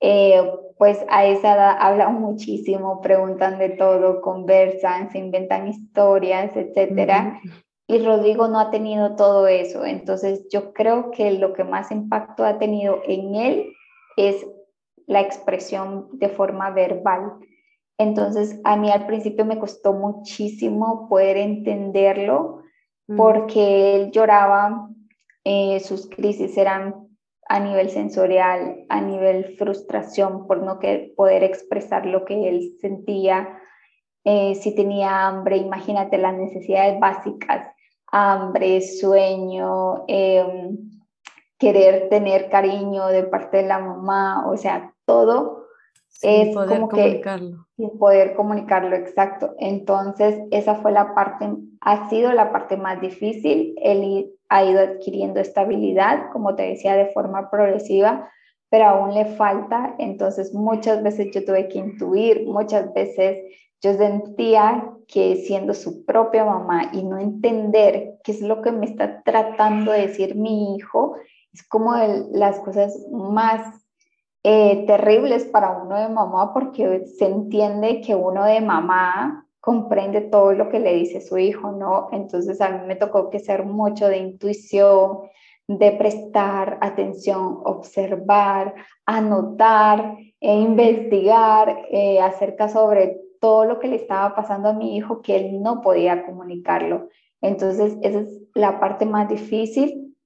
eh, 0.00 0.52
pues 0.78 1.04
a 1.08 1.26
esa 1.26 1.54
edad 1.54 1.76
hablan 1.80 2.20
muchísimo, 2.20 3.00
preguntan 3.00 3.58
de 3.58 3.70
todo, 3.70 4.20
conversan, 4.20 5.10
se 5.10 5.18
inventan 5.18 5.66
historias, 5.68 6.52
etc. 6.56 7.40
Y 7.88 7.98
Rodrigo 8.04 8.48
no 8.48 8.60
ha 8.60 8.70
tenido 8.70 9.16
todo 9.16 9.48
eso. 9.48 9.84
Entonces 9.84 10.46
yo 10.50 10.72
creo 10.72 11.10
que 11.10 11.32
lo 11.32 11.52
que 11.52 11.64
más 11.64 11.90
impacto 11.90 12.44
ha 12.44 12.58
tenido 12.58 13.00
en 13.06 13.34
él 13.34 13.72
es 14.16 14.46
la 15.06 15.20
expresión 15.20 16.08
de 16.12 16.28
forma 16.28 16.70
verbal. 16.70 17.32
Entonces, 17.98 18.60
a 18.62 18.76
mí 18.76 18.90
al 18.92 19.06
principio 19.06 19.44
me 19.44 19.58
costó 19.58 19.92
muchísimo 19.92 21.08
poder 21.08 21.36
entenderlo 21.36 22.62
porque 23.16 23.96
él 23.96 24.10
lloraba, 24.12 24.90
eh, 25.44 25.80
sus 25.80 26.08
crisis 26.08 26.56
eran 26.58 27.07
a 27.48 27.60
nivel 27.60 27.90
sensorial, 27.90 28.84
a 28.88 29.00
nivel 29.00 29.56
frustración 29.56 30.46
por 30.46 30.62
no 30.62 30.78
poder 31.16 31.42
expresar 31.42 32.04
lo 32.04 32.24
que 32.24 32.48
él 32.48 32.76
sentía. 32.80 33.58
Eh, 34.24 34.54
si 34.54 34.74
tenía 34.74 35.26
hambre, 35.26 35.56
imagínate 35.56 36.18
las 36.18 36.34
necesidades 36.34 37.00
básicas, 37.00 37.66
hambre, 38.12 38.82
sueño, 38.82 40.04
em, 40.08 40.76
querer 41.58 42.10
tener 42.10 42.50
cariño 42.50 43.06
de 43.08 43.24
parte 43.24 43.58
de 43.58 43.62
la 43.64 43.78
mamá, 43.78 44.46
o 44.46 44.56
sea, 44.56 44.94
todo 45.06 45.64
es 46.20 46.54
poder 46.54 46.80
como 46.80 46.88
comunicarlo. 46.90 47.56
Que, 47.56 47.82
sin 47.82 47.98
poder 47.98 48.34
comunicarlo, 48.34 48.94
exacto. 48.94 49.54
Entonces, 49.58 50.38
esa 50.50 50.74
fue 50.76 50.92
la 50.92 51.14
parte, 51.14 51.48
ha 51.80 52.10
sido 52.10 52.32
la 52.32 52.52
parte 52.52 52.76
más 52.76 53.00
difícil, 53.00 53.74
el 53.80 54.32
ha 54.48 54.64
ido 54.64 54.80
adquiriendo 54.80 55.40
estabilidad, 55.40 56.30
como 56.32 56.54
te 56.54 56.64
decía, 56.64 56.96
de 56.96 57.12
forma 57.12 57.50
progresiva, 57.50 58.30
pero 58.70 58.86
aún 58.86 59.14
le 59.14 59.24
falta. 59.24 59.94
Entonces, 59.98 60.54
muchas 60.54 61.02
veces 61.02 61.28
yo 61.32 61.44
tuve 61.44 61.68
que 61.68 61.78
intuir, 61.78 62.46
muchas 62.46 62.92
veces 62.92 63.38
yo 63.80 63.94
sentía 63.94 64.90
que 65.06 65.36
siendo 65.36 65.72
su 65.72 66.04
propia 66.04 66.44
mamá 66.44 66.90
y 66.92 67.02
no 67.02 67.18
entender 67.18 68.18
qué 68.24 68.32
es 68.32 68.42
lo 68.42 68.60
que 68.60 68.72
me 68.72 68.86
está 68.86 69.22
tratando 69.22 69.92
de 69.92 70.08
decir 70.08 70.34
mi 70.34 70.76
hijo, 70.76 71.16
es 71.52 71.66
como 71.66 71.94
las 72.32 72.58
cosas 72.60 72.94
más 73.10 73.86
eh, 74.44 74.84
terribles 74.86 75.44
para 75.44 75.70
uno 75.82 75.98
de 75.98 76.08
mamá 76.08 76.52
porque 76.52 77.06
se 77.06 77.26
entiende 77.26 78.00
que 78.00 78.14
uno 78.14 78.44
de 78.44 78.60
mamá 78.60 79.47
comprende 79.60 80.20
todo 80.22 80.52
lo 80.52 80.68
que 80.68 80.80
le 80.80 80.94
dice 80.94 81.20
su 81.20 81.38
hijo, 81.38 81.72
¿no? 81.72 82.08
Entonces 82.12 82.60
a 82.60 82.70
mí 82.70 82.86
me 82.86 82.96
tocó 82.96 83.30
que 83.30 83.38
ser 83.38 83.64
mucho 83.64 84.08
de 84.08 84.18
intuición, 84.18 85.20
de 85.66 85.92
prestar 85.92 86.78
atención, 86.80 87.60
observar, 87.64 88.74
anotar, 89.04 90.16
e 90.40 90.54
investigar 90.54 91.86
eh, 91.90 92.20
acerca 92.20 92.68
sobre 92.68 93.18
todo 93.40 93.64
lo 93.64 93.80
que 93.80 93.88
le 93.88 93.96
estaba 93.96 94.34
pasando 94.34 94.68
a 94.68 94.72
mi 94.72 94.96
hijo 94.96 95.20
que 95.20 95.36
él 95.36 95.62
no 95.62 95.80
podía 95.80 96.24
comunicarlo. 96.26 97.08
Entonces, 97.40 97.96
esa 98.02 98.20
es 98.20 98.28
la 98.54 98.80
parte 98.80 99.06
más 99.06 99.28
difícil. 99.28 100.16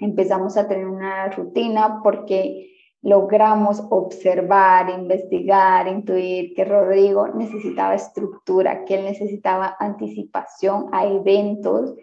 Empezamos 0.00 0.56
a 0.56 0.68
tener 0.68 0.86
una 0.86 1.28
rutina 1.30 2.00
porque 2.02 2.77
logramos 3.02 3.82
observar, 3.90 4.90
investigar, 4.90 5.86
intuir 5.88 6.54
que 6.54 6.64
Rodrigo 6.64 7.28
necesitaba 7.28 7.94
estructura, 7.94 8.84
que 8.84 8.96
él 8.96 9.04
necesitaba 9.04 9.76
anticipación 9.78 10.86
a 10.92 11.06
eventos, 11.06 11.94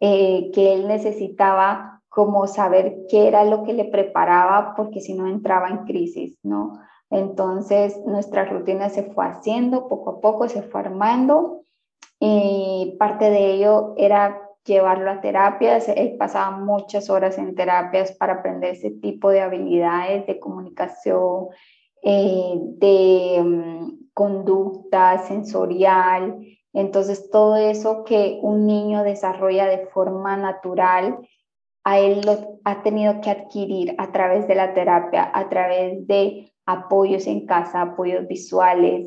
eh, 0.00 0.50
que 0.52 0.74
él 0.74 0.86
necesitaba 0.86 2.02
como 2.08 2.46
saber 2.46 3.06
qué 3.08 3.26
era 3.26 3.44
lo 3.44 3.64
que 3.64 3.72
le 3.72 3.86
preparaba, 3.86 4.74
porque 4.76 5.00
si 5.00 5.14
no 5.14 5.26
entraba 5.26 5.68
en 5.68 5.78
crisis, 5.78 6.38
¿no? 6.42 6.78
Entonces, 7.10 8.00
nuestra 8.06 8.44
rutina 8.44 8.88
se 8.88 9.02
fue 9.02 9.26
haciendo, 9.26 9.88
poco 9.88 10.10
a 10.10 10.20
poco 10.20 10.48
se 10.48 10.62
fue 10.62 10.80
armando 10.80 11.62
y 12.20 12.96
parte 12.98 13.30
de 13.30 13.52
ello 13.52 13.94
era 13.96 14.43
llevarlo 14.64 15.10
a 15.10 15.20
terapias. 15.20 15.88
Él 15.88 16.16
pasaba 16.18 16.56
muchas 16.56 17.10
horas 17.10 17.38
en 17.38 17.54
terapias 17.54 18.12
para 18.12 18.34
aprender 18.34 18.74
ese 18.74 18.90
tipo 18.90 19.30
de 19.30 19.42
habilidades 19.42 20.26
de 20.26 20.40
comunicación, 20.40 21.48
eh, 22.02 22.54
de 22.56 23.42
mm, 23.42 24.10
conducta 24.12 25.18
sensorial. 25.26 26.38
Entonces, 26.72 27.30
todo 27.30 27.56
eso 27.56 28.04
que 28.04 28.38
un 28.42 28.66
niño 28.66 29.04
desarrolla 29.04 29.66
de 29.66 29.86
forma 29.86 30.36
natural, 30.36 31.18
a 31.84 31.98
él 31.98 32.22
lo 32.24 32.58
ha 32.64 32.82
tenido 32.82 33.20
que 33.20 33.30
adquirir 33.30 33.94
a 33.98 34.10
través 34.10 34.48
de 34.48 34.54
la 34.54 34.72
terapia, 34.74 35.30
a 35.32 35.48
través 35.48 36.06
de 36.06 36.50
apoyos 36.66 37.26
en 37.26 37.46
casa, 37.46 37.82
apoyos 37.82 38.26
visuales, 38.26 39.06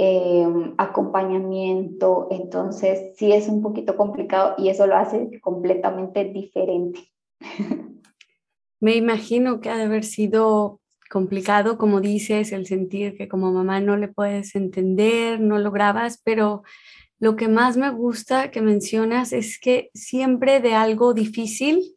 Em, 0.00 0.74
acompañamiento, 0.78 2.28
entonces 2.30 3.16
sí 3.16 3.32
es 3.32 3.48
un 3.48 3.62
poquito 3.62 3.96
complicado 3.96 4.54
y 4.56 4.68
eso 4.68 4.86
lo 4.86 4.94
hace 4.94 5.40
completamente 5.40 6.24
diferente. 6.24 7.00
Me 8.80 8.94
imagino 8.94 9.60
que 9.60 9.70
ha 9.70 9.76
de 9.76 9.82
haber 9.82 10.04
sido 10.04 10.80
complicado, 11.10 11.78
como 11.78 12.00
dices, 12.00 12.52
el 12.52 12.66
sentir 12.66 13.16
que 13.16 13.26
como 13.26 13.50
mamá 13.50 13.80
no 13.80 13.96
le 13.96 14.06
puedes 14.06 14.54
entender, 14.54 15.40
no 15.40 15.58
lo 15.58 15.72
grabas, 15.72 16.22
pero 16.22 16.62
lo 17.18 17.34
que 17.34 17.48
más 17.48 17.76
me 17.76 17.90
gusta 17.90 18.52
que 18.52 18.62
mencionas 18.62 19.32
es 19.32 19.58
que 19.58 19.90
siempre 19.94 20.60
de 20.60 20.74
algo 20.74 21.12
difícil 21.12 21.96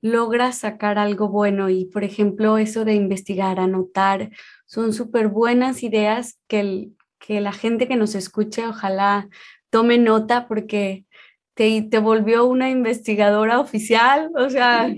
logras 0.00 0.56
sacar 0.56 0.98
algo 0.98 1.28
bueno 1.28 1.68
y, 1.68 1.84
por 1.84 2.02
ejemplo, 2.02 2.56
eso 2.56 2.86
de 2.86 2.94
investigar, 2.94 3.60
anotar, 3.60 4.30
son 4.64 4.94
súper 4.94 5.28
buenas 5.28 5.82
ideas 5.82 6.40
que 6.48 6.60
el, 6.60 6.95
que 7.18 7.40
la 7.40 7.52
gente 7.52 7.88
que 7.88 7.96
nos 7.96 8.14
escuche 8.14 8.66
ojalá 8.66 9.28
tome 9.70 9.98
nota 9.98 10.46
porque 10.46 11.04
te, 11.54 11.82
te 11.82 11.98
volvió 11.98 12.46
una 12.46 12.70
investigadora 12.70 13.60
oficial, 13.60 14.30
o 14.36 14.50
sea, 14.50 14.94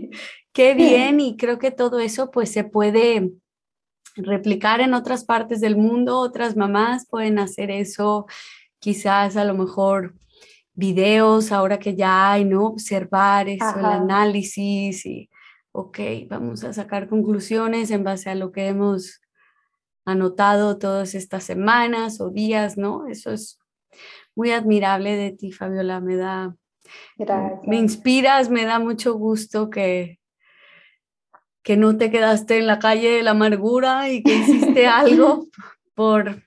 qué 0.52 0.74
bien 0.74 1.20
y 1.20 1.37
creo 1.37 1.59
que 1.59 1.70
todo 1.70 2.00
eso 2.00 2.31
pues 2.31 2.50
se 2.50 2.64
puede 2.64 3.33
replicar 4.16 4.81
en 4.81 4.94
otras 4.94 5.24
partes 5.24 5.61
del 5.61 5.76
mundo, 5.76 6.18
otras 6.18 6.57
mamás 6.57 7.07
pueden 7.09 7.38
hacer 7.38 7.70
eso, 7.70 8.26
quizás 8.81 9.37
a 9.37 9.44
lo 9.44 9.54
mejor 9.54 10.14
videos 10.74 11.50
ahora 11.50 11.78
que 11.78 11.96
ya 11.96 12.33
hay, 12.33 12.44
¿no? 12.44 12.66
Observar 12.66 13.48
eso, 13.48 13.78
el 13.78 13.85
análisis 13.85 15.04
y, 15.07 15.28
ok, 15.72 15.98
vamos 16.28 16.62
a 16.64 16.72
sacar 16.72 17.09
conclusiones 17.09 17.90
en 17.90 18.04
base 18.04 18.31
a 18.31 18.35
lo 18.35 18.52
que 18.52 18.68
hemos 18.68 19.20
anotado 20.09 20.79
todas 20.79 21.14
estas 21.14 21.44
semanas 21.44 22.21
o 22.21 22.31
días, 22.31 22.77
¿no? 22.77 23.07
Eso 23.07 23.31
es 23.33 23.59
muy 24.35 24.53
admirable 24.53 25.16
de 25.16 25.33
ti, 25.33 25.53
Fabiola, 25.53 26.01
me 26.01 26.16
da, 26.16 26.57
me 27.64 27.77
inspiras, 27.77 28.51
me 28.51 28.64
da 28.64 28.79
mucho 28.79 29.14
gusto 29.14 29.68
que, 29.68 30.18
que 31.62 31.77
no 31.77 31.97
te 31.97 32.11
quedaste 32.11 32.59
en 32.59 32.66
la 32.66 32.79
calle 32.79 33.11
de 33.11 33.23
la 33.23 33.33
amargura 33.33 34.09
y 34.09 34.23
que 34.23 34.35
hiciste 34.35 34.87
algo 34.87 35.47
por, 35.94 36.42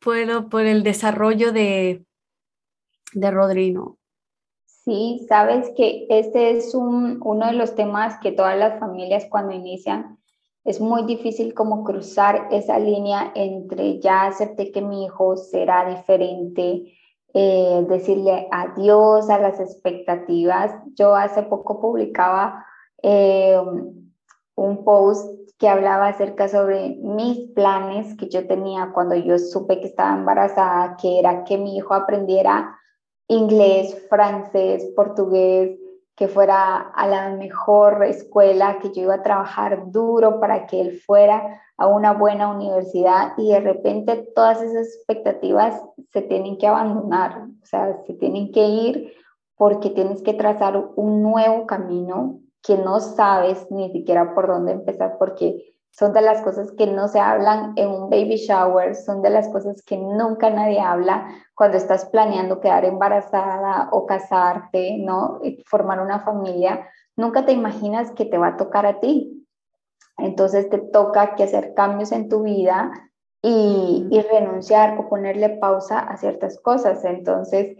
por, 0.00 0.48
por 0.48 0.66
el 0.66 0.82
desarrollo 0.82 1.52
de, 1.52 2.04
de 3.12 3.30
Rodrigo. 3.30 3.98
Sí, 4.66 5.24
sabes 5.28 5.70
que 5.76 6.06
este 6.10 6.50
es 6.50 6.74
un, 6.74 7.20
uno 7.24 7.46
de 7.46 7.54
los 7.54 7.74
temas 7.74 8.20
que 8.20 8.32
todas 8.32 8.56
las 8.56 8.78
familias 8.78 9.26
cuando 9.28 9.52
inician 9.52 10.18
es 10.66 10.80
muy 10.80 11.04
difícil 11.04 11.54
como 11.54 11.84
cruzar 11.84 12.48
esa 12.50 12.78
línea 12.78 13.30
entre 13.36 14.00
ya 14.00 14.26
acepté 14.26 14.72
que 14.72 14.82
mi 14.82 15.04
hijo 15.04 15.36
será 15.36 15.88
diferente, 15.88 16.92
eh, 17.32 17.86
decirle 17.88 18.48
adiós 18.50 19.30
a 19.30 19.38
las 19.38 19.60
expectativas. 19.60 20.74
Yo 20.94 21.14
hace 21.14 21.44
poco 21.44 21.80
publicaba 21.80 22.66
eh, 23.00 23.56
un 24.56 24.84
post 24.84 25.30
que 25.58 25.68
hablaba 25.68 26.08
acerca 26.08 26.48
sobre 26.48 26.96
mis 27.00 27.48
planes 27.52 28.16
que 28.16 28.28
yo 28.28 28.46
tenía 28.48 28.90
cuando 28.92 29.14
yo 29.14 29.38
supe 29.38 29.80
que 29.80 29.86
estaba 29.86 30.18
embarazada, 30.18 30.96
que 31.00 31.20
era 31.20 31.44
que 31.44 31.58
mi 31.58 31.76
hijo 31.76 31.94
aprendiera 31.94 32.76
inglés, 33.28 34.06
francés, 34.08 34.84
portugués, 34.96 35.78
que 36.16 36.28
fuera 36.28 36.78
a 36.78 37.06
la 37.06 37.28
mejor 37.36 38.02
escuela, 38.04 38.78
que 38.80 38.90
yo 38.90 39.02
iba 39.02 39.14
a 39.16 39.22
trabajar 39.22 39.90
duro 39.90 40.40
para 40.40 40.66
que 40.66 40.80
él 40.80 41.00
fuera 41.00 41.60
a 41.76 41.86
una 41.86 42.14
buena 42.14 42.50
universidad 42.50 43.34
y 43.36 43.52
de 43.52 43.60
repente 43.60 44.26
todas 44.34 44.62
esas 44.62 44.86
expectativas 44.86 45.80
se 46.12 46.22
tienen 46.22 46.56
que 46.56 46.66
abandonar, 46.66 47.46
o 47.62 47.66
sea, 47.66 48.02
se 48.06 48.14
tienen 48.14 48.50
que 48.50 48.66
ir 48.66 49.12
porque 49.56 49.90
tienes 49.90 50.22
que 50.22 50.32
trazar 50.32 50.90
un 50.96 51.22
nuevo 51.22 51.66
camino 51.66 52.40
que 52.62 52.78
no 52.78 53.00
sabes 53.00 53.70
ni 53.70 53.92
siquiera 53.92 54.34
por 54.34 54.46
dónde 54.48 54.72
empezar 54.72 55.16
porque 55.18 55.75
son 55.98 56.12
de 56.12 56.20
las 56.20 56.42
cosas 56.42 56.72
que 56.72 56.86
no 56.86 57.08
se 57.08 57.20
hablan 57.20 57.72
en 57.76 57.88
un 57.88 58.10
baby 58.10 58.36
shower, 58.36 58.94
son 58.94 59.22
de 59.22 59.30
las 59.30 59.48
cosas 59.48 59.82
que 59.82 59.96
nunca 59.96 60.50
nadie 60.50 60.78
habla 60.78 61.26
cuando 61.54 61.78
estás 61.78 62.04
planeando 62.06 62.60
quedar 62.60 62.84
embarazada 62.84 63.88
o 63.92 64.04
casarte, 64.04 64.98
¿no? 64.98 65.40
Formar 65.64 66.00
una 66.00 66.20
familia, 66.20 66.86
nunca 67.16 67.46
te 67.46 67.52
imaginas 67.52 68.10
que 68.10 68.26
te 68.26 68.36
va 68.36 68.48
a 68.48 68.56
tocar 68.58 68.84
a 68.84 69.00
ti. 69.00 69.46
Entonces 70.18 70.68
te 70.68 70.78
toca 70.78 71.34
que 71.34 71.44
hacer 71.44 71.72
cambios 71.72 72.12
en 72.12 72.28
tu 72.28 72.42
vida 72.42 72.92
y, 73.40 74.06
y 74.10 74.20
renunciar 74.20 74.98
o 74.98 75.08
ponerle 75.08 75.48
pausa 75.48 75.98
a 75.98 76.18
ciertas 76.18 76.60
cosas. 76.60 77.06
Entonces 77.06 77.78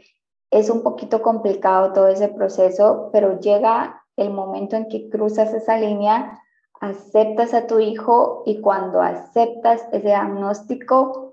es 0.50 0.70
un 0.70 0.82
poquito 0.82 1.20
complicado 1.20 1.92
todo 1.92 2.08
ese 2.08 2.28
proceso, 2.28 3.10
pero 3.12 3.40
llega 3.40 4.02
el 4.16 4.30
momento 4.30 4.74
en 4.74 4.88
que 4.88 5.10
cruzas 5.10 5.52
esa 5.52 5.76
línea 5.76 6.40
aceptas 6.80 7.54
a 7.54 7.66
tu 7.66 7.80
hijo 7.80 8.42
y 8.46 8.60
cuando 8.60 9.00
aceptas 9.00 9.86
ese 9.92 10.06
diagnóstico, 10.06 11.32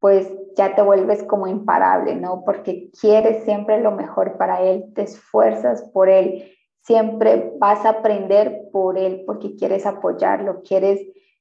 pues 0.00 0.30
ya 0.56 0.74
te 0.74 0.82
vuelves 0.82 1.22
como 1.22 1.46
imparable, 1.46 2.14
¿no? 2.14 2.44
Porque 2.44 2.90
quieres 3.00 3.44
siempre 3.44 3.80
lo 3.80 3.90
mejor 3.90 4.36
para 4.36 4.62
él, 4.62 4.92
te 4.94 5.02
esfuerzas 5.02 5.82
por 5.92 6.08
él, 6.08 6.52
siempre 6.82 7.54
vas 7.58 7.84
a 7.84 7.90
aprender 7.90 8.68
por 8.70 8.98
él 8.98 9.22
porque 9.26 9.56
quieres 9.56 9.86
apoyarlo, 9.86 10.62
quieres 10.62 11.00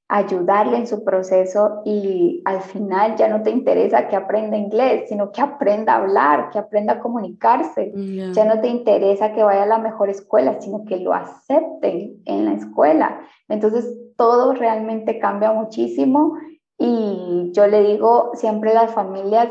ayudarle 0.09 0.77
en 0.77 0.85
su 0.85 1.03
proceso 1.03 1.81
y 1.85 2.41
al 2.45 2.61
final 2.61 3.15
ya 3.15 3.27
no 3.29 3.41
te 3.41 3.49
interesa 3.49 4.07
que 4.07 4.15
aprenda 4.15 4.57
inglés, 4.57 5.09
sino 5.09 5.31
que 5.31 5.41
aprenda 5.41 5.93
a 5.93 5.97
hablar, 5.97 6.49
que 6.51 6.59
aprenda 6.59 6.93
a 6.93 6.99
comunicarse. 6.99 7.91
Ya 8.33 8.45
no 8.45 8.61
te 8.61 8.67
interesa 8.67 9.33
que 9.33 9.43
vaya 9.43 9.63
a 9.63 9.67
la 9.67 9.79
mejor 9.79 10.09
escuela, 10.09 10.59
sino 10.59 10.85
que 10.85 10.97
lo 10.97 11.13
acepten 11.13 12.21
en 12.25 12.45
la 12.45 12.53
escuela. 12.53 13.21
Entonces 13.47 13.85
todo 14.15 14.53
realmente 14.53 15.19
cambia 15.19 15.51
muchísimo 15.51 16.37
y 16.77 17.51
yo 17.53 17.67
le 17.67 17.81
digo 17.81 18.31
siempre 18.35 18.71
a 18.71 18.83
las 18.83 18.93
familias, 18.93 19.49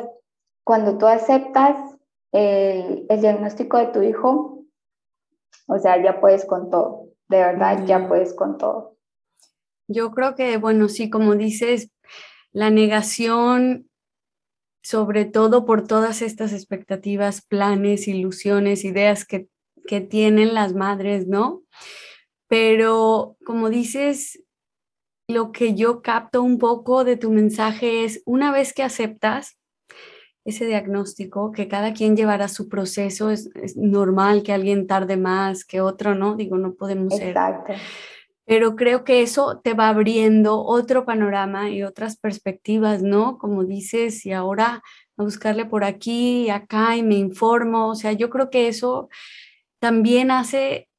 cuando 0.65 0.97
tú 0.99 1.07
aceptas 1.07 1.77
el, 2.31 3.07
el 3.09 3.21
diagnóstico 3.21 3.79
de 3.79 3.87
tu 3.87 4.03
hijo, 4.03 4.53
O 5.67 5.79
sea, 5.79 6.03
ya 6.03 6.21
puedes 6.21 6.45
con 6.45 6.71
todo, 6.71 7.09
de 7.29 7.39
verdad, 7.39 7.85
ya 7.87 8.09
puedes 8.09 8.35
con 8.35 8.59
todo. 8.59 8.97
Yo 9.93 10.11
creo 10.13 10.35
que, 10.35 10.57
bueno, 10.57 10.89
sí, 10.89 11.11
como 11.11 11.35
dices, 11.35 11.91
la 12.53 12.71
negación, 12.71 13.89
sobre 14.83 15.25
todo 15.25 15.65
por 15.65 15.87
todas 15.87 16.23
estas 16.23 16.53
expectativas, 16.53 17.43
planes, 17.43 18.09
ilusiones, 18.09 18.85
ideas 18.85 19.25
que, 19.25 19.49
que 19.87 20.01
tienen 20.01 20.55
las 20.55 20.75
madres, 20.75 21.27
¿no? 21.27 21.63
Pero 22.49 23.37
como 23.45 23.71
dices, 23.71 24.43
lo 25.29 25.53
que 25.53 25.75
yo 25.75 26.03
capto 26.03 26.43
un 26.43 26.59
poco 26.59 27.05
de 27.05 27.17
tu 27.17 27.31
mensaje 27.31 28.05
es, 28.05 28.23
una 28.27 28.53
vez 28.53 28.73
que 28.73 28.83
aceptas 28.83 29.59
ese 30.45 30.67
diagnóstico, 30.67 31.53
que 31.53 31.69
cada 31.69 31.93
quien 31.93 32.17
llevará 32.17 32.49
su 32.49 32.69
proceso, 32.69 33.31
es, 33.31 33.49
normal 33.77 34.43
que 34.43 34.53
alguien 34.53 34.87
tarde 34.87 35.17
más 35.17 35.65
que 35.65 35.81
otro, 35.81 36.15
¿no? 36.15 36.35
Digo, 36.35 36.57
no 36.57 36.75
podemos 36.75 37.19
Exacto. 37.21 37.75
Pero 38.53 38.77
creo 38.77 39.03
que 39.03 39.23
eso 39.23 39.61
te 39.65 39.73
va 39.73 39.89
abriendo 39.89 40.63
otro 40.63 41.07
panorama 41.07 41.71
y 41.71 41.85
otras 41.85 42.19
perspectivas, 42.19 43.03
¿no? 43.03 43.39
Como 43.39 43.65
dices, 43.65 44.27
y 44.27 44.33
ahora 44.33 44.83
a 45.17 45.23
buscarle 45.23 45.65
por 45.65 45.85
aquí 45.85 46.43
y 46.43 46.51
acá 46.51 46.95
y 46.99 47.03
me 47.03 47.15
informo, 47.15 47.89
o 47.89 47.95
sea, 47.95 48.13
yo 48.13 48.29
creo 48.29 48.51
que 48.51 48.69
eso 48.69 49.09
también 49.79 50.31
hace 50.31 50.91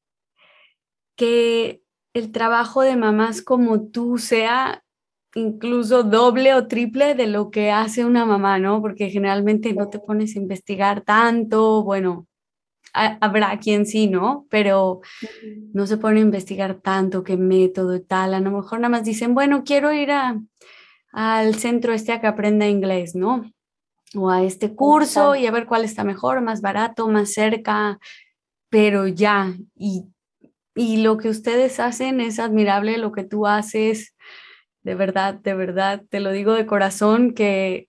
que 1.16 1.80
el 2.12 2.32
trabajo 2.32 2.82
de 2.82 2.96
mamás 2.96 3.40
como 3.40 3.86
tú 3.86 4.18
sea 4.18 4.82
incluso 5.36 6.02
doble 6.02 6.54
o 6.54 6.66
triple 6.66 7.14
de 7.14 7.28
lo 7.28 7.52
que 7.52 7.70
hace 7.70 8.04
una 8.04 8.26
mamá, 8.26 8.58
¿no? 8.58 8.80
Porque 8.80 9.10
generalmente 9.10 9.74
no 9.74 9.90
te 9.90 10.00
pones 10.00 10.34
a 10.34 10.40
investigar 10.40 11.02
tanto, 11.02 11.84
bueno, 11.84 12.26
habrá 12.94 13.58
quien 13.58 13.86
sí, 13.86 14.06
¿no? 14.06 14.46
Pero 14.50 15.00
no 15.72 15.86
se 15.86 15.96
pone 15.96 16.20
a 16.20 16.22
investigar 16.22 16.76
tanto 16.76 17.24
qué 17.24 17.36
método 17.36 17.96
y 17.96 18.00
tal. 18.00 18.34
A 18.34 18.40
lo 18.40 18.50
mejor 18.50 18.78
nada 18.78 18.88
más 18.88 19.04
dicen, 19.04 19.34
bueno, 19.34 19.64
quiero 19.64 19.92
ir 19.92 20.12
a, 20.12 20.40
al 21.12 21.56
centro 21.56 21.92
este 21.92 22.12
a 22.12 22.20
que 22.20 22.28
aprenda 22.28 22.68
inglés, 22.68 23.14
¿no? 23.14 23.50
O 24.16 24.30
a 24.30 24.44
este 24.44 24.74
curso 24.74 25.34
y 25.34 25.46
a 25.46 25.50
ver 25.50 25.66
cuál 25.66 25.84
está 25.84 26.04
mejor, 26.04 26.40
más 26.40 26.60
barato, 26.60 27.08
más 27.08 27.32
cerca, 27.32 27.98
pero 28.70 29.08
ya, 29.08 29.54
y, 29.74 30.04
y 30.76 30.98
lo 30.98 31.18
que 31.18 31.28
ustedes 31.28 31.80
hacen 31.80 32.20
es 32.20 32.38
admirable, 32.38 32.96
lo 32.98 33.10
que 33.10 33.24
tú 33.24 33.46
haces, 33.46 34.14
de 34.82 34.94
verdad, 34.94 35.34
de 35.34 35.54
verdad, 35.54 36.02
te 36.08 36.20
lo 36.20 36.30
digo 36.30 36.52
de 36.52 36.66
corazón 36.66 37.34
que 37.34 37.88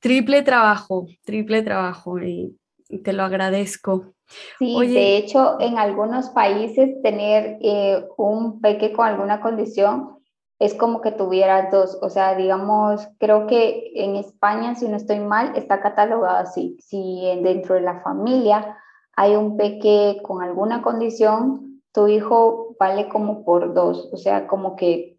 triple 0.00 0.42
trabajo, 0.42 1.06
triple 1.24 1.62
trabajo 1.62 2.18
y, 2.22 2.58
te 2.88 3.12
lo 3.12 3.24
agradezco. 3.24 4.12
Sí, 4.58 4.86
de 4.88 5.16
hecho, 5.16 5.56
en 5.60 5.78
algunos 5.78 6.30
países 6.30 7.00
tener 7.02 7.58
eh, 7.60 8.04
un 8.16 8.60
peque 8.60 8.92
con 8.92 9.06
alguna 9.06 9.40
condición 9.40 10.16
es 10.58 10.74
como 10.74 11.02
que 11.02 11.12
tuvieras 11.12 11.70
dos, 11.70 11.98
o 12.00 12.08
sea, 12.08 12.34
digamos, 12.34 13.06
creo 13.18 13.46
que 13.46 13.92
en 13.94 14.16
España, 14.16 14.74
si 14.74 14.88
no 14.88 14.96
estoy 14.96 15.20
mal, 15.20 15.52
está 15.54 15.80
catalogado 15.80 16.38
así. 16.38 16.78
Si 16.80 17.20
dentro 17.42 17.74
de 17.74 17.82
la 17.82 18.00
familia 18.00 18.76
hay 19.14 19.36
un 19.36 19.56
peque 19.56 20.18
con 20.22 20.42
alguna 20.42 20.80
condición, 20.80 21.82
tu 21.92 22.08
hijo 22.08 22.74
vale 22.80 23.08
como 23.08 23.44
por 23.44 23.74
dos, 23.74 24.08
o 24.12 24.16
sea, 24.16 24.46
como 24.46 24.76
que 24.76 25.18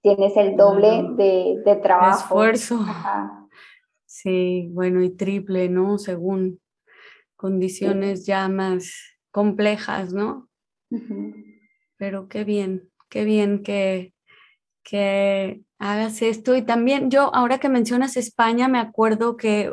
tienes 0.00 0.36
el 0.36 0.56
doble 0.56 1.08
de, 1.10 1.62
de, 1.64 1.76
trabajo. 1.76 2.44
Esfuerzo. 2.44 2.80
Sí, 4.06 4.68
bueno, 4.72 5.02
y 5.02 5.10
triple, 5.10 5.68
¿no? 5.68 5.98
Según 5.98 6.60
condiciones 7.36 8.26
ya 8.26 8.48
más 8.48 8.92
complejas, 9.30 10.12
¿no? 10.12 10.48
Pero 11.96 12.28
qué 12.28 12.44
bien, 12.44 12.90
qué 13.08 13.24
bien 13.24 13.62
que, 13.62 14.14
que 14.82 15.62
hagas 15.78 16.22
esto. 16.22 16.54
Y 16.56 16.62
también 16.62 17.10
yo, 17.10 17.34
ahora 17.34 17.58
que 17.58 17.68
mencionas 17.68 18.16
España, 18.16 18.68
me 18.68 18.78
acuerdo 18.78 19.36
que 19.36 19.72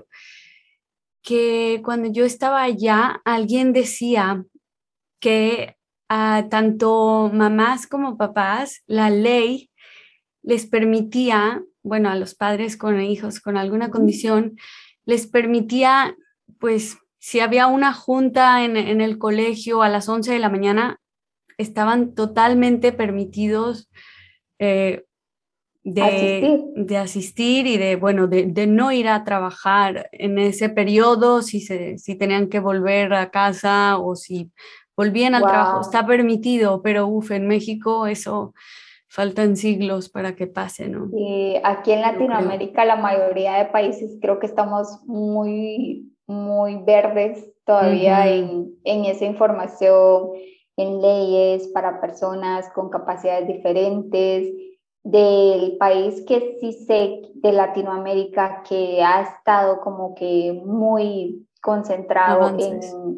que 1.22 1.82
cuando 1.84 2.12
yo 2.12 2.26
estaba 2.26 2.64
allá, 2.64 3.22
alguien 3.26 3.74
decía 3.74 4.44
que 5.20 5.76
a 6.10 6.48
tanto 6.50 7.30
mamás 7.34 7.88
como 7.88 8.18
papás, 8.18 8.82
la 8.88 9.10
ley 9.10 9.70
les 10.42 10.66
permitía, 10.66 11.64
bueno, 11.84 12.10
a 12.10 12.16
los 12.16 12.36
padres 12.36 12.76
con 12.76 13.00
hijos 13.00 13.40
con 13.40 13.56
alguna 13.56 13.92
condición, 13.92 14.58
les 15.06 15.28
permitía, 15.28 16.16
pues, 16.60 16.98
si 17.22 17.40
había 17.40 17.68
una 17.68 17.94
junta 17.94 18.66
en, 18.66 18.76
el 18.76 19.20
colegio 19.20 19.84
a 19.84 19.90
las 19.90 20.10
11 20.10 20.34
de 20.34 20.40
la 20.40 20.50
mañana, 20.50 21.00
estaban 21.60 22.16
totalmente 22.16 22.92
permitidos 22.94 23.92
eh, 24.58 25.04
de 25.84 26.02
asistir. 26.02 26.64
de 26.76 26.98
asistir 26.98 27.68
y 27.68 27.78
de, 27.78 27.96
bueno, 27.96 28.26
de, 28.26 28.66
no 28.66 28.92
ir 28.92 29.08
a 29.08 29.24
trabajar 29.24 30.10
en 30.14 30.40
ese 30.40 30.70
periodo, 30.70 31.44
si, 31.44 31.62
se, 31.62 32.00
si 32.00 32.16
tenían 32.16 32.50
que 32.50 32.60
volver 32.60 33.14
a 33.14 33.30
casa 33.30 34.00
o 34.00 34.16
si 34.16 34.52
volvían 34.98 35.36
al 35.36 35.44
trabajo. 35.44 35.82
Está 35.82 36.08
permitido, 36.08 36.82
pero 36.82 37.06
uff, 37.06 37.30
en 37.30 37.48
México 37.48 38.08
eso 38.08 38.56
faltan 39.08 39.58
siglos 39.58 40.10
para 40.10 40.36
que 40.36 40.48
pase, 40.48 40.88
¿no? 40.88 41.08
Y 41.16 41.60
aquí 41.64 41.92
en 41.92 42.02
Latinoamérica 42.02 42.84
la 42.84 42.96
mayoría 42.96 43.58
de 43.58 43.66
países 43.66 44.18
creo 44.20 44.40
que 44.40 44.48
estamos 44.48 45.02
muy, 45.06 46.12
muy 46.32 46.82
verdes 46.84 47.54
todavía 47.66 48.28
en, 48.28 48.74
en 48.84 49.06
esa 49.06 49.26
información, 49.26 50.32
en 50.78 51.02
leyes 51.02 51.68
para 51.70 52.02
personas 52.02 52.70
con 52.74 52.90
capacidades 52.90 53.48
diferentes 53.48 54.52
del 55.04 55.78
país 55.78 56.24
que 56.28 56.58
sí 56.60 56.74
sé 56.74 57.22
de 57.34 57.52
Latinoamérica 57.52 58.64
que 58.68 59.02
ha 59.04 59.22
estado 59.22 59.82
como 59.82 60.14
que 60.16 60.62
muy 60.66 61.48
concentrado 61.62 62.56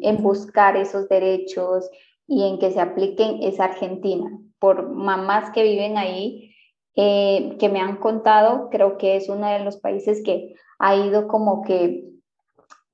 en, 0.00 0.22
buscar 0.22 0.76
esos 0.76 1.08
derechos 1.08 1.88
y 2.26 2.46
en 2.48 2.58
que 2.58 2.70
se 2.70 2.80
apliquen 2.80 3.42
es 3.42 3.60
Argentina. 3.60 4.30
Por 4.58 4.90
mamás 4.90 5.50
que 5.50 5.62
viven 5.62 5.98
ahí, 5.98 6.54
eh, 6.96 7.56
que 7.58 7.68
me 7.68 7.80
han 7.80 7.96
contado, 7.96 8.68
creo 8.70 8.96
que 8.96 9.16
es 9.16 9.28
uno 9.28 9.46
de 9.46 9.60
los 9.60 9.78
países 9.78 10.22
que 10.22 10.54
ha 10.78 10.96
ido 10.96 11.28
como 11.28 11.62
que 11.62 12.13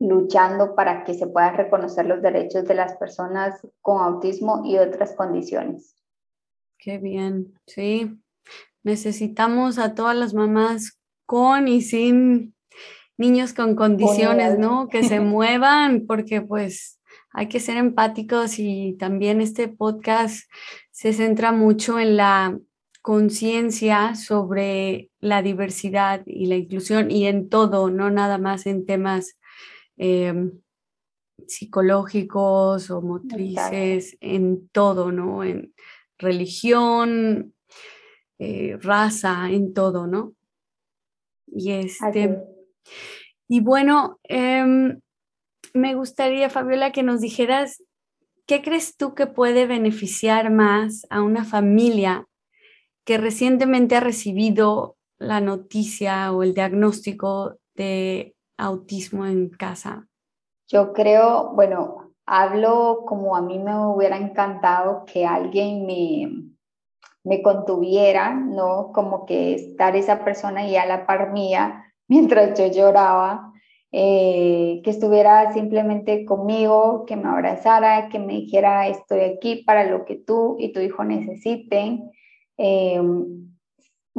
luchando 0.01 0.75
para 0.75 1.05
que 1.05 1.15
se 1.15 1.27
puedan 1.27 1.57
reconocer 1.57 2.07
los 2.07 2.23
derechos 2.23 2.65
de 2.65 2.75
las 2.75 2.97
personas 2.97 3.61
con 3.83 4.03
autismo 4.03 4.63
y 4.65 4.79
otras 4.79 5.13
condiciones. 5.15 5.95
Qué 6.79 6.97
bien, 6.99 7.55
sí, 7.67 8.19
necesitamos 8.83 9.79
a 9.79 9.95
todas 9.95 10.17
las 10.17 10.33
mamás 10.33 10.99
con 11.27 11.69
y 11.69 11.83
sin 11.83 12.55
niños 13.19 13.53
con 13.53 13.77
condiciones, 13.77 14.59
¿no? 14.59 14.89
Que 14.89 15.05
se 15.05 15.21
muevan 15.21 16.07
porque 16.07 16.41
pues 16.41 16.99
hay 17.33 17.49
que 17.49 17.61
ser 17.61 17.77
empáticos 17.77 18.59
y 18.59 18.97
también 18.99 19.43
este 19.43 19.69
podcast 19.69 20.51
se 20.91 21.13
centra 21.13 21.53
mucho 21.53 21.99
en 21.99 22.17
la 22.17 22.59
conciencia 23.03 24.15
sobre 24.15 25.11
la 25.21 25.43
diversidad 25.43 26.23
y 26.27 26.47
la 26.47 26.57
inclusión 26.57 27.11
y 27.11 27.27
en 27.27 27.49
todo, 27.51 27.91
no 27.91 28.11
nada 28.11 28.39
más 28.39 28.67
en 28.67 28.87
temas 28.87 29.39
em, 30.03 30.51
psicológicos 31.47 32.91
o 32.91 33.03
motrices, 33.03 34.17
en 34.21 34.69
todo, 34.71 35.13
¿no? 35.13 35.45
En 35.45 35.75
religión, 36.17 37.55
eh, 38.39 38.79
raza, 38.81 39.51
en 39.51 39.75
todo, 39.75 40.07
¿no? 40.07 40.33
Y 41.47 41.73
este. 41.73 42.39
Y 43.47 43.61
bueno, 43.61 44.19
em, 44.25 45.01
me 45.75 45.95
gustaría, 45.95 46.49
Fabiola, 46.49 46.93
que 46.93 47.03
nos 47.03 47.21
dijeras, 47.21 47.83
¿qué 48.47 48.63
crees 48.63 48.97
tú 48.97 49.15
que 49.15 49.27
puede 49.27 49.67
beneficiar 49.67 50.51
más 50.51 51.07
a 51.11 51.21
una 51.21 51.44
familia 51.44 52.27
que 53.05 53.19
recientemente 53.19 53.96
ha 53.96 54.01
recibido 54.01 54.96
la 55.19 55.42
noticia 55.42 56.33
o 56.33 56.42
el 56.42 56.55
diagnóstico 56.55 57.59
de 57.75 58.35
autismo 58.61 59.27
en 59.27 59.48
casa? 59.48 60.06
Yo 60.69 60.92
creo, 60.92 61.52
bueno, 61.54 62.13
hablo 62.27 63.04
como 63.06 63.35
a 63.35 63.42
mí 63.42 63.58
me 63.58 63.75
hubiera 63.87 64.17
encantado 64.17 65.04
que 65.04 65.27
alguien 65.27 65.85
me, 65.87 66.50
me 67.25 67.42
contuviera, 67.42 68.35
¿no? 68.35 68.92
Como 68.92 69.27
que 69.27 69.54
estar 69.54 69.96
esa 69.96 70.25
persona 70.25 70.61
ahí 70.61 70.77
a 70.77 70.87
la 70.87 71.06
par 71.06 71.33
mía 71.33 71.92
mientras 72.08 72.58
yo 72.58 72.67
lloraba, 72.67 73.52
eh, 73.92 74.81
que 74.85 74.90
estuviera 74.90 75.52
simplemente 75.52 76.25
conmigo, 76.25 77.04
que 77.06 77.17
me 77.17 77.29
abrazara, 77.29 78.08
que 78.08 78.21
me 78.21 78.35
dijera 78.35 78.87
estoy 78.87 79.21
aquí 79.21 79.65
para 79.65 79.85
lo 79.85 80.04
que 80.04 80.15
tú 80.15 80.56
y 80.61 80.73
tu 80.73 80.81
hijo 80.81 81.02
necesiten. 81.02 82.11
Eh, 82.56 83.00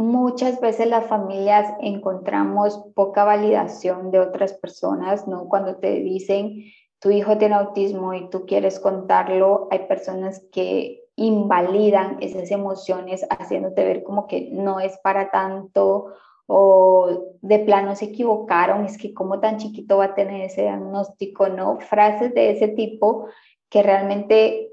muchas 0.01 0.59
veces 0.59 0.87
las 0.87 1.05
familias 1.05 1.73
encontramos 1.81 2.83
poca 2.95 3.23
validación 3.23 4.11
de 4.11 4.19
otras 4.19 4.53
personas, 4.53 5.27
¿no? 5.27 5.47
Cuando 5.47 5.75
te 5.75 5.91
dicen 6.01 6.65
tu 6.99 7.09
hijo 7.09 7.37
tiene 7.37 7.55
autismo 7.55 8.13
y 8.13 8.29
tú 8.29 8.45
quieres 8.45 8.79
contarlo, 8.79 9.67
hay 9.71 9.87
personas 9.87 10.43
que 10.51 11.01
invalidan 11.15 12.17
esas 12.21 12.51
emociones 12.51 13.25
haciéndote 13.29 13.83
ver 13.83 14.03
como 14.03 14.27
que 14.27 14.49
no 14.51 14.79
es 14.79 14.97
para 14.99 15.31
tanto 15.31 16.13
o 16.45 17.37
de 17.41 17.59
plano 17.59 17.95
se 17.95 18.05
equivocaron, 18.05 18.85
es 18.85 18.97
que 18.97 19.13
como 19.13 19.39
tan 19.39 19.57
chiquito 19.57 19.97
va 19.97 20.05
a 20.05 20.15
tener 20.15 20.41
ese 20.41 20.63
diagnóstico, 20.63 21.47
¿no? 21.47 21.79
Frases 21.79 22.33
de 22.33 22.51
ese 22.51 22.67
tipo 22.67 23.27
que 23.69 23.81
realmente 23.81 24.70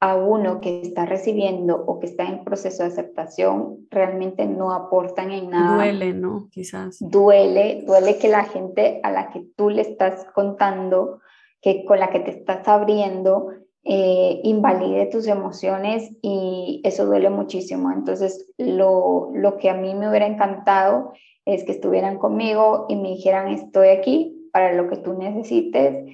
a 0.00 0.16
uno 0.16 0.60
que 0.60 0.80
está 0.80 1.04
recibiendo 1.04 1.76
o 1.76 2.00
que 2.00 2.06
está 2.06 2.24
en 2.24 2.42
proceso 2.42 2.82
de 2.82 2.88
aceptación 2.88 3.86
realmente 3.90 4.46
no 4.46 4.72
aportan 4.72 5.30
en 5.30 5.50
nada. 5.50 5.76
Duele, 5.76 6.14
¿no? 6.14 6.48
Quizás. 6.50 6.96
Duele, 7.00 7.84
duele 7.86 8.16
que 8.16 8.28
la 8.28 8.44
gente 8.44 9.00
a 9.02 9.10
la 9.10 9.30
que 9.30 9.44
tú 9.56 9.68
le 9.68 9.82
estás 9.82 10.26
contando, 10.34 11.20
que 11.60 11.84
con 11.84 12.00
la 12.00 12.08
que 12.08 12.20
te 12.20 12.30
estás 12.30 12.66
abriendo, 12.66 13.50
eh, 13.84 14.40
invalide 14.42 15.06
tus 15.06 15.26
emociones 15.26 16.10
y 16.22 16.80
eso 16.82 17.04
duele 17.04 17.28
muchísimo. 17.28 17.92
Entonces, 17.92 18.50
lo, 18.56 19.30
lo 19.34 19.58
que 19.58 19.68
a 19.68 19.74
mí 19.74 19.94
me 19.94 20.08
hubiera 20.08 20.26
encantado 20.26 21.12
es 21.44 21.64
que 21.64 21.72
estuvieran 21.72 22.16
conmigo 22.16 22.86
y 22.88 22.96
me 22.96 23.10
dijeran, 23.10 23.48
estoy 23.48 23.88
aquí 23.88 24.48
para 24.50 24.72
lo 24.72 24.88
que 24.88 24.96
tú 24.96 25.12
necesites 25.12 26.06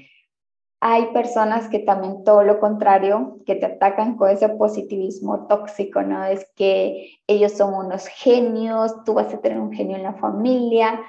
hay 0.81 1.07
personas 1.07 1.69
que 1.69 1.79
también 1.79 2.23
todo 2.25 2.43
lo 2.43 2.61
contrario, 2.61 3.39
que 3.47 3.55
te 3.55 3.67
atacan 3.67 4.17
con 4.17 4.31
ese 4.31 4.49
positivismo 4.51 5.47
tóxico, 5.47 6.03
¿no? 6.03 6.25
Es 6.25 6.51
que 6.55 7.13
ellos 7.27 7.53
son 7.53 7.75
unos 7.75 8.07
genios, 8.09 8.93
tú 9.05 9.15
vas 9.15 9.33
a 9.33 9.41
tener 9.41 9.59
un 9.59 9.73
genio 9.73 9.97
en 9.97 10.03
la 10.03 10.15
familia, 10.15 11.01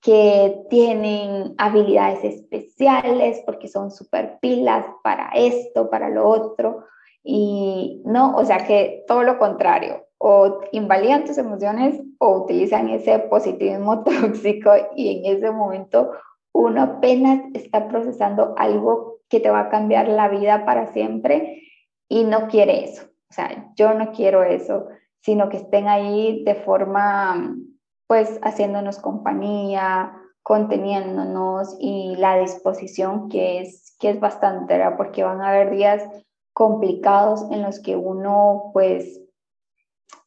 que 0.00 0.62
tienen 0.70 1.54
habilidades 1.58 2.22
especiales 2.22 3.42
porque 3.44 3.66
son 3.66 3.90
super 3.90 4.38
pilas 4.40 4.86
para 5.02 5.30
esto, 5.34 5.90
para 5.90 6.08
lo 6.08 6.28
otro. 6.28 6.84
Y 7.24 8.02
no, 8.04 8.36
o 8.36 8.44
sea 8.44 8.66
que 8.66 9.04
todo 9.08 9.24
lo 9.24 9.38
contrario, 9.38 10.06
o 10.18 10.60
invalidan 10.70 11.24
tus 11.24 11.38
emociones 11.38 12.00
o 12.18 12.44
utilizan 12.44 12.88
ese 12.88 13.18
positivismo 13.18 14.04
tóxico 14.04 14.70
y 14.94 15.18
en 15.18 15.36
ese 15.36 15.50
momento 15.50 16.12
uno 16.52 16.82
apenas 16.82 17.42
está 17.52 17.88
procesando 17.88 18.54
algo 18.56 19.15
que 19.28 19.40
te 19.40 19.50
va 19.50 19.60
a 19.60 19.68
cambiar 19.68 20.08
la 20.08 20.28
vida 20.28 20.64
para 20.64 20.92
siempre 20.92 21.62
y 22.08 22.24
no 22.24 22.48
quiere 22.48 22.84
eso. 22.84 23.04
O 23.30 23.32
sea, 23.32 23.72
yo 23.76 23.94
no 23.94 24.12
quiero 24.12 24.44
eso, 24.44 24.86
sino 25.20 25.48
que 25.48 25.56
estén 25.56 25.88
ahí 25.88 26.44
de 26.44 26.54
forma, 26.54 27.56
pues, 28.06 28.38
haciéndonos 28.42 28.98
compañía, 28.98 30.12
conteniéndonos 30.42 31.76
y 31.80 32.14
la 32.16 32.38
disposición 32.38 33.28
que 33.28 33.60
es, 33.60 33.96
que 33.98 34.10
es 34.10 34.20
bastante, 34.20 34.78
¿verdad? 34.78 34.96
Porque 34.96 35.24
van 35.24 35.42
a 35.42 35.48
haber 35.48 35.70
días 35.70 36.04
complicados 36.52 37.44
en 37.50 37.62
los 37.62 37.80
que 37.80 37.96
uno, 37.96 38.70
pues, 38.72 39.20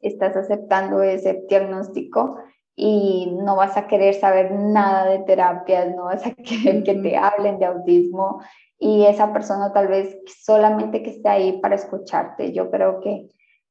estás 0.01 0.35
aceptando 0.35 1.01
ese 1.01 1.45
diagnóstico 1.47 2.37
y 2.81 3.25
no 3.43 3.57
vas 3.57 3.75
a 3.75 3.87
querer 3.87 4.13
saber 4.13 4.53
nada 4.53 5.05
de 5.05 5.19
terapias, 5.19 5.93
no 5.93 6.05
vas 6.05 6.25
a 6.25 6.31
querer 6.35 6.83
que 6.83 6.95
te 6.95 7.17
hablen 7.17 7.59
de 7.59 7.65
autismo 7.65 8.41
y 8.79 9.03
esa 9.03 9.33
persona 9.33 9.73
tal 9.73 9.89
vez 9.89 10.17
solamente 10.43 11.03
que 11.03 11.09
esté 11.09 11.27
ahí 11.27 11.59
para 11.59 11.75
escucharte. 11.75 12.53
Yo 12.53 12.71
creo 12.71 13.01
que, 13.01 13.27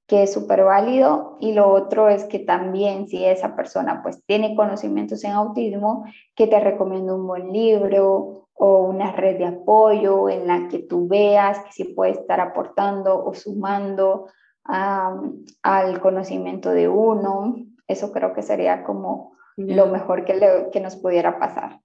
que 0.07 0.25
es 0.25 0.33
súper 0.35 0.63
válido 0.63 1.39
y 1.41 1.55
lo 1.55 1.73
otro 1.73 2.11
es 2.11 2.25
que 2.25 2.39
también 2.39 3.09
si 3.09 3.25
esa 3.25 3.57
persona 3.57 4.03
pues 4.03 4.23
tiene 4.27 4.55
conocimientos 4.55 5.25
en 5.25 5.33
autismo, 5.33 6.05
que 6.37 6.47
te 6.47 6.61
recomiendo 6.61 7.17
un 7.17 7.27
buen 7.27 7.51
libro 7.51 8.49
o 8.53 8.81
una 8.83 9.13
red 9.13 9.39
de 9.39 9.47
apoyo 9.47 10.29
en 10.29 10.47
la 10.47 10.69
que 10.69 10.81
tú 10.81 11.09
veas 11.09 11.61
que 11.61 11.73
sí 11.73 11.85
puede 11.85 12.13
estar 12.13 12.41
aportando 12.41 13.25
o 13.25 13.33
sumando 13.33 14.27
al 14.65 16.01
conocimiento 16.03 16.73
de 16.73 16.89
uno. 16.89 17.57
Eso 17.89 18.13
creo 18.13 18.35
que 18.35 18.43
sería 18.43 18.85
como 18.85 19.37
lo 19.57 19.87
mejor 19.87 20.25
que, 20.25 20.69
que 20.73 20.81
nos 20.81 20.97
pudiera 20.97 21.39
pasar. 21.39 21.81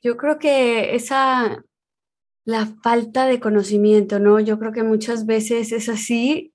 Yo 0.00 0.16
creo 0.16 0.38
que 0.38 0.94
esa 0.94 1.62
la 2.44 2.66
falta 2.82 3.26
de 3.26 3.40
conocimiento, 3.40 4.18
¿no? 4.18 4.40
Yo 4.40 4.58
creo 4.58 4.72
que 4.72 4.82
muchas 4.82 5.26
veces 5.26 5.72
es 5.72 5.88
así 5.88 6.52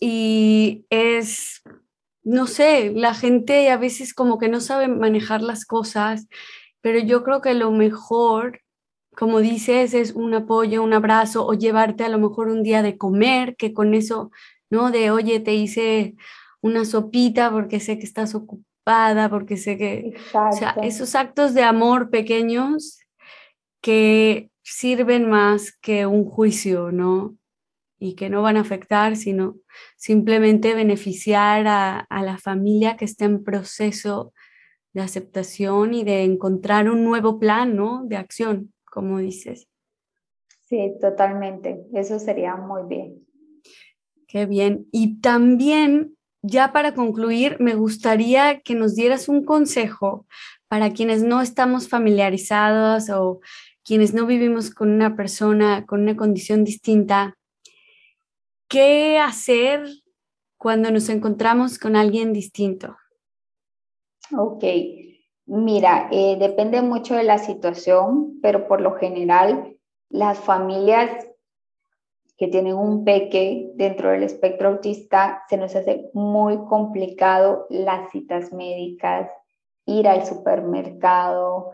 y 0.00 0.84
es, 0.90 1.62
no 2.22 2.46
sé, 2.46 2.92
la 2.94 3.14
gente 3.14 3.70
a 3.70 3.76
veces 3.76 4.14
como 4.14 4.38
que 4.38 4.48
no 4.48 4.60
sabe 4.60 4.88
manejar 4.88 5.42
las 5.42 5.64
cosas, 5.64 6.26
pero 6.80 6.98
yo 6.98 7.24
creo 7.24 7.40
que 7.40 7.54
lo 7.54 7.70
mejor, 7.70 8.60
como 9.16 9.40
dices, 9.40 9.94
es 9.94 10.12
un 10.12 10.34
apoyo, 10.34 10.82
un 10.82 10.92
abrazo 10.92 11.46
o 11.46 11.54
llevarte 11.54 12.04
a 12.04 12.08
lo 12.08 12.18
mejor 12.18 12.48
un 12.48 12.62
día 12.62 12.82
de 12.82 12.98
comer, 12.98 13.56
que 13.56 13.72
con 13.72 13.94
eso, 13.94 14.30
¿no? 14.70 14.90
De, 14.90 15.10
oye, 15.10 15.40
te 15.40 15.54
hice 15.54 16.14
una 16.60 16.84
sopita 16.84 17.50
porque 17.50 17.80
sé 17.80 17.98
que 17.98 18.04
estás 18.04 18.34
ocupada, 18.34 19.28
porque 19.28 19.56
sé 19.56 19.76
que... 19.76 20.14
O 20.34 20.52
sea, 20.52 20.76
esos 20.82 21.14
actos 21.14 21.54
de 21.54 21.62
amor 21.62 22.10
pequeños 22.10 23.00
que 23.80 24.50
sirven 24.62 25.28
más 25.28 25.72
que 25.72 26.06
un 26.06 26.24
juicio, 26.24 26.92
¿no? 26.92 27.36
Y 27.98 28.14
que 28.14 28.28
no 28.28 28.42
van 28.42 28.56
a 28.56 28.60
afectar, 28.60 29.16
sino 29.16 29.56
simplemente 29.96 30.74
beneficiar 30.74 31.66
a, 31.66 32.06
la 32.10 32.38
familia 32.38 32.96
que 32.96 33.06
está 33.06 33.24
en 33.24 33.42
proceso 33.42 34.32
de 34.92 35.00
aceptación 35.00 35.94
y 35.94 36.04
de 36.04 36.24
encontrar 36.24 36.90
un 36.90 37.02
nuevo 37.02 37.38
plan, 37.38 37.76
¿no? 37.76 38.04
De 38.04 38.16
acción, 38.16 38.72
como 38.84 39.18
dices. 39.18 39.68
Sí, 40.62 40.94
totalmente. 41.00 41.80
Eso 41.94 42.18
sería 42.18 42.54
muy 42.56 42.82
bien. 42.86 43.26
Qué 44.26 44.44
bien. 44.44 44.86
Y 44.92 45.20
también, 45.20 46.17
ya 46.42 46.72
para 46.72 46.94
concluir, 46.94 47.56
me 47.60 47.74
gustaría 47.74 48.60
que 48.60 48.74
nos 48.74 48.94
dieras 48.94 49.28
un 49.28 49.44
consejo 49.44 50.26
para 50.68 50.92
quienes 50.92 51.22
no 51.22 51.40
estamos 51.40 51.88
familiarizados 51.88 53.10
o 53.10 53.40
quienes 53.88 54.12
no 54.12 54.26
vivimos 54.26 54.70
con 54.70 54.90
una 54.90 55.16
persona 55.16 55.86
con 55.86 56.02
una 56.02 56.14
condición 56.14 56.62
distinta, 56.62 57.38
¿qué 58.68 59.18
hacer 59.18 59.88
cuando 60.58 60.90
nos 60.90 61.08
encontramos 61.08 61.78
con 61.78 61.96
alguien 61.96 62.34
distinto? 62.34 62.96
Ok, 64.36 64.62
mira, 65.46 66.08
eh, 66.12 66.36
depende 66.38 66.82
mucho 66.82 67.14
de 67.14 67.22
la 67.22 67.38
situación, 67.38 68.38
pero 68.42 68.68
por 68.68 68.82
lo 68.82 68.94
general 68.96 69.78
las 70.10 70.38
familias 70.38 71.27
que 72.38 72.46
tienen 72.46 72.74
un 72.74 73.04
peque 73.04 73.72
dentro 73.74 74.10
del 74.10 74.22
espectro 74.22 74.68
autista, 74.68 75.42
se 75.50 75.56
nos 75.56 75.74
hace 75.74 76.08
muy 76.14 76.56
complicado 76.66 77.66
las 77.68 78.10
citas 78.10 78.52
médicas, 78.52 79.28
ir 79.84 80.06
al 80.06 80.24
supermercado, 80.24 81.72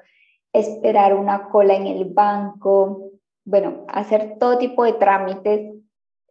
esperar 0.53 1.15
una 1.15 1.49
cola 1.51 1.75
en 1.75 1.87
el 1.87 2.07
banco, 2.07 3.11
bueno, 3.45 3.85
hacer 3.89 4.39
todo 4.39 4.57
tipo 4.57 4.85
de 4.85 4.95
trámites 4.95 5.75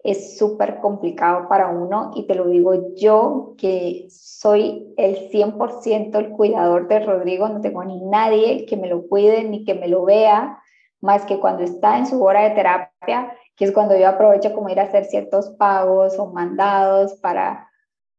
es 0.03 0.37
súper 0.37 0.79
complicado 0.79 1.47
para 1.47 1.69
uno 1.69 2.11
y 2.15 2.27
te 2.27 2.35
lo 2.35 2.47
digo 2.47 2.73
yo 2.95 3.53
que 3.57 4.07
soy 4.09 4.93
el 4.97 5.29
100% 5.29 6.17
el 6.17 6.29
cuidador 6.31 6.87
de 6.87 6.99
Rodrigo, 6.99 7.47
no 7.47 7.61
tengo 7.61 7.83
ni 7.85 8.01
nadie 8.01 8.65
que 8.65 8.75
me 8.75 8.89
lo 8.89 9.07
cuide 9.07 9.43
ni 9.43 9.63
que 9.63 9.75
me 9.75 9.87
lo 9.87 10.03
vea, 10.03 10.59
más 10.99 11.25
que 11.25 11.39
cuando 11.39 11.63
está 11.63 11.97
en 11.97 12.07
su 12.07 12.21
hora 12.23 12.43
de 12.43 12.55
terapia, 12.55 13.37
que 13.55 13.65
es 13.65 13.71
cuando 13.71 13.97
yo 13.97 14.07
aprovecho 14.07 14.53
como 14.53 14.69
ir 14.69 14.79
a 14.79 14.83
hacer 14.83 15.05
ciertos 15.05 15.49
pagos 15.51 16.17
o 16.19 16.27
mandados 16.27 17.13
para 17.15 17.69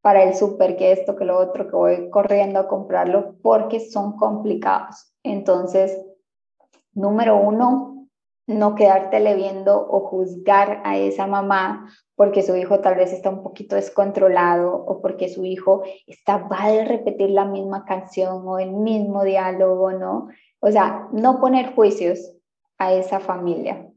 para 0.05 0.23
el 0.23 0.35
súper, 0.35 0.77
que 0.77 0.93
esto, 0.93 1.17
que 1.17 1.25
lo 1.25 1.39
otro, 1.39 1.67
que 1.67 1.75
voy 1.75 2.11
corriendo 2.11 2.61
a 2.61 2.69
comprarlo, 2.69 3.37
porque 3.41 3.81
son 3.81 4.19
complicados. 4.19 5.15
Entonces, 5.23 5.99
número 6.93 7.39
uno, 7.39 8.07
no 8.47 8.75
quedártele 8.75 9.35
viendo 9.35 9.75
o 9.75 10.01
juzgar 10.01 10.83
a 10.85 10.99
esa 10.99 11.27
mamá 11.27 11.89
porque 12.17 12.43
su 12.43 12.55
hijo 12.55 12.81
tal 12.81 12.97
vez 12.97 13.15
está 13.15 13.31
un 13.31 13.43
poquito 13.43 13.77
descontrolado 13.77 14.75
o 14.77 15.01
porque 15.01 15.31
su 15.31 15.47
hijo 15.47 15.83
está 16.07 16.37
va 16.37 16.65
a 16.65 16.85
repetir 16.85 17.31
la 17.31 17.47
misma 17.47 17.87
canción 17.87 18.47
o 18.47 18.59
el 18.59 18.73
mismo 18.73 19.25
diálogo, 19.25 19.93
¿no? 19.93 20.29
O 20.61 20.71
sea, 20.71 21.09
no 21.13 21.41
poner 21.41 21.75
juicios 21.75 22.31
a 22.77 22.93
esa 22.93 23.21
familia. 23.21 23.91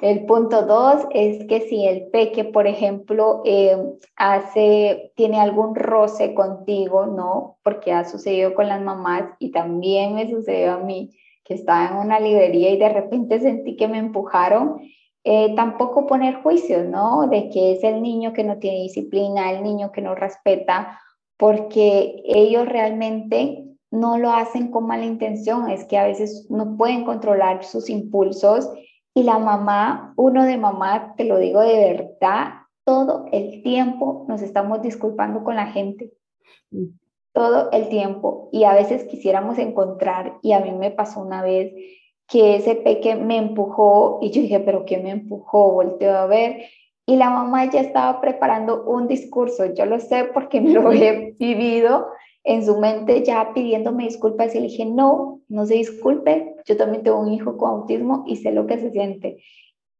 El 0.00 0.26
punto 0.26 0.62
dos 0.62 1.06
es 1.10 1.44
que 1.46 1.60
si 1.62 1.86
el 1.86 2.08
peque, 2.08 2.44
por 2.44 2.66
ejemplo, 2.66 3.42
eh, 3.44 3.76
hace, 4.16 5.12
tiene 5.14 5.40
algún 5.40 5.74
roce 5.74 6.34
contigo, 6.34 7.06
¿no? 7.06 7.58
Porque 7.62 7.92
ha 7.92 8.04
sucedido 8.04 8.54
con 8.54 8.68
las 8.68 8.82
mamás 8.82 9.24
y 9.38 9.52
también 9.52 10.14
me 10.14 10.28
sucedió 10.28 10.72
a 10.72 10.78
mí, 10.78 11.10
que 11.44 11.54
estaba 11.54 11.88
en 11.88 11.96
una 12.04 12.18
librería 12.18 12.70
y 12.70 12.78
de 12.78 12.88
repente 12.88 13.40
sentí 13.40 13.76
que 13.76 13.88
me 13.88 13.98
empujaron. 13.98 14.80
Eh, 15.24 15.54
tampoco 15.54 16.06
poner 16.06 16.42
juicios, 16.42 16.84
¿no? 16.86 17.28
De 17.28 17.48
que 17.48 17.72
es 17.72 17.84
el 17.84 18.02
niño 18.02 18.32
que 18.32 18.42
no 18.42 18.58
tiene 18.58 18.82
disciplina, 18.82 19.52
el 19.52 19.62
niño 19.62 19.92
que 19.92 20.02
no 20.02 20.16
respeta, 20.16 20.98
porque 21.36 22.22
ellos 22.24 22.68
realmente 22.68 23.64
no 23.92 24.18
lo 24.18 24.32
hacen 24.32 24.70
con 24.70 24.86
mala 24.86 25.04
intención, 25.04 25.70
es 25.70 25.84
que 25.84 25.98
a 25.98 26.06
veces 26.06 26.46
no 26.50 26.76
pueden 26.76 27.04
controlar 27.04 27.62
sus 27.62 27.88
impulsos 27.90 28.68
Y 29.14 29.24
la 29.24 29.38
mamá, 29.38 30.14
uno 30.16 30.44
de 30.44 30.56
mamá, 30.56 31.14
te 31.16 31.24
lo 31.24 31.38
digo 31.38 31.60
de 31.60 31.92
verdad, 31.92 32.52
todo 32.84 33.26
el 33.32 33.62
tiempo 33.62 34.24
nos 34.28 34.42
estamos 34.42 34.82
disculpando 34.82 35.44
con 35.44 35.56
la 35.56 35.66
gente. 35.66 36.12
Todo 37.32 37.70
el 37.72 37.88
tiempo. 37.88 38.48
Y 38.52 38.64
a 38.64 38.74
veces 38.74 39.04
quisiéramos 39.04 39.58
encontrar, 39.58 40.38
y 40.42 40.52
a 40.52 40.60
mí 40.60 40.72
me 40.72 40.90
pasó 40.90 41.20
una 41.20 41.42
vez 41.42 41.72
que 42.26 42.56
ese 42.56 42.74
peque 42.76 43.14
me 43.14 43.36
empujó 43.36 44.18
y 44.22 44.30
yo 44.30 44.40
dije, 44.40 44.60
pero 44.60 44.86
¿qué 44.86 44.98
me 44.98 45.10
empujó? 45.10 45.72
Volteo 45.72 46.16
a 46.16 46.26
ver 46.26 46.62
y 47.06 47.16
la 47.16 47.30
mamá 47.30 47.70
ya 47.70 47.80
estaba 47.80 48.20
preparando 48.20 48.84
un 48.84 49.08
discurso, 49.08 49.66
yo 49.74 49.86
lo 49.86 49.98
sé 49.98 50.24
porque 50.32 50.60
me 50.60 50.72
lo 50.72 50.92
he 50.92 51.34
vivido 51.38 52.06
en 52.44 52.64
su 52.64 52.78
mente 52.78 53.24
ya 53.24 53.52
pidiéndome 53.54 54.04
disculpas 54.04 54.54
y 54.54 54.60
le 54.60 54.68
dije, 54.68 54.84
no, 54.84 55.40
no 55.48 55.66
se 55.66 55.74
disculpe, 55.74 56.56
yo 56.64 56.76
también 56.76 57.02
tengo 57.04 57.20
un 57.20 57.32
hijo 57.32 57.56
con 57.56 57.70
autismo 57.70 58.24
y 58.26 58.36
sé 58.36 58.52
lo 58.52 58.66
que 58.66 58.78
se 58.78 58.90
siente. 58.90 59.42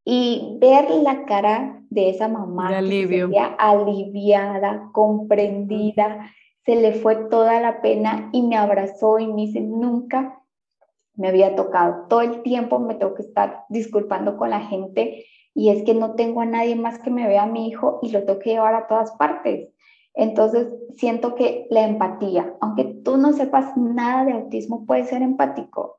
Y 0.04 0.56
ver 0.60 0.90
la 0.90 1.24
cara 1.24 1.80
de 1.88 2.10
esa 2.10 2.26
mamá, 2.26 2.70
de 2.70 2.76
alivio. 2.76 3.30
aliviada, 3.58 4.90
comprendida, 4.92 6.30
se 6.64 6.76
le 6.76 6.92
fue 6.92 7.16
toda 7.28 7.60
la 7.60 7.80
pena 7.80 8.30
y 8.32 8.42
me 8.42 8.56
abrazó 8.56 9.18
y 9.18 9.26
me 9.28 9.42
dice, 9.42 9.60
nunca 9.60 10.40
me 11.14 11.28
había 11.28 11.54
tocado. 11.54 12.06
Todo 12.08 12.22
el 12.22 12.42
tiempo 12.42 12.78
me 12.78 12.94
tengo 12.94 13.14
que 13.14 13.22
estar 13.22 13.64
disculpando 13.68 14.36
con 14.36 14.50
la 14.50 14.60
gente 14.60 15.26
y 15.54 15.68
es 15.68 15.82
que 15.84 15.94
no 15.94 16.14
tengo 16.14 16.40
a 16.40 16.46
nadie 16.46 16.76
más 16.76 16.98
que 16.98 17.10
me 17.10 17.26
vea 17.26 17.44
a 17.44 17.46
mi 17.46 17.68
hijo 17.68 18.00
y 18.02 18.10
lo 18.10 18.24
tengo 18.24 18.38
que 18.38 18.50
llevar 18.50 18.74
a 18.74 18.86
todas 18.86 19.12
partes. 19.12 19.71
Entonces, 20.14 20.68
siento 20.94 21.34
que 21.34 21.66
la 21.70 21.86
empatía, 21.86 22.54
aunque 22.60 22.84
tú 22.84 23.16
no 23.16 23.32
sepas 23.32 23.76
nada 23.76 24.24
de 24.24 24.32
autismo, 24.32 24.84
puedes 24.86 25.08
ser 25.08 25.22
empático. 25.22 25.98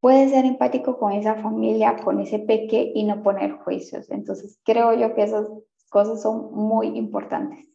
Puedes 0.00 0.30
ser 0.30 0.44
empático 0.44 0.98
con 0.98 1.12
esa 1.12 1.34
familia, 1.36 1.96
con 1.96 2.20
ese 2.20 2.38
peque 2.38 2.92
y 2.94 3.04
no 3.04 3.22
poner 3.22 3.52
juicios. 3.52 4.10
Entonces, 4.10 4.58
creo 4.64 4.94
yo 4.94 5.14
que 5.14 5.24
esas 5.24 5.46
cosas 5.90 6.22
son 6.22 6.52
muy 6.54 6.86
importantes. 6.96 7.66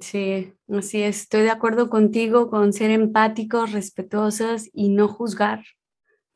Sí, 0.00 0.52
así 0.68 1.02
es. 1.02 1.22
Estoy 1.22 1.42
de 1.42 1.50
acuerdo 1.50 1.90
contigo 1.90 2.50
con 2.50 2.72
ser 2.72 2.90
empáticos, 2.90 3.72
respetuosos 3.72 4.68
y 4.72 4.90
no 4.90 5.08
juzgar, 5.08 5.64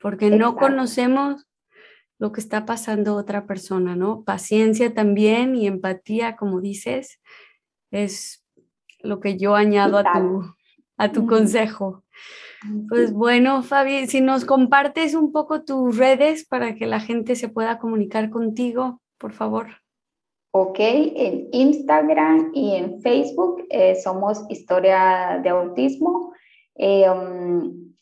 porque 0.00 0.30
no 0.30 0.56
conocemos 0.56 1.46
lo 2.18 2.32
que 2.32 2.40
está 2.40 2.64
pasando 2.64 3.14
otra 3.14 3.46
persona, 3.46 3.94
¿no? 3.94 4.24
Paciencia 4.24 4.94
también 4.94 5.54
y 5.54 5.66
empatía, 5.66 6.34
como 6.34 6.60
dices, 6.60 7.20
es 7.92 8.45
lo 9.06 9.20
que 9.20 9.36
yo 9.36 9.54
añado 9.54 9.98
a 9.98 10.04
tu, 10.12 10.42
a 10.96 11.12
tu 11.12 11.26
consejo. 11.26 12.04
Pues 12.88 13.12
bueno, 13.12 13.62
Fabi, 13.62 14.06
si 14.06 14.20
nos 14.20 14.44
compartes 14.44 15.14
un 15.14 15.32
poco 15.32 15.62
tus 15.62 15.96
redes 15.96 16.46
para 16.46 16.74
que 16.74 16.86
la 16.86 17.00
gente 17.00 17.36
se 17.36 17.48
pueda 17.48 17.78
comunicar 17.78 18.30
contigo, 18.30 19.00
por 19.18 19.32
favor. 19.32 19.66
Ok, 20.52 20.78
en 20.78 21.48
Instagram 21.52 22.50
y 22.54 22.76
en 22.76 23.02
Facebook 23.02 23.66
eh, 23.68 23.94
somos 23.96 24.44
Historia 24.48 25.38
de 25.42 25.50
Autismo. 25.50 26.32
Eh, 26.74 27.08
um, 27.10 27.92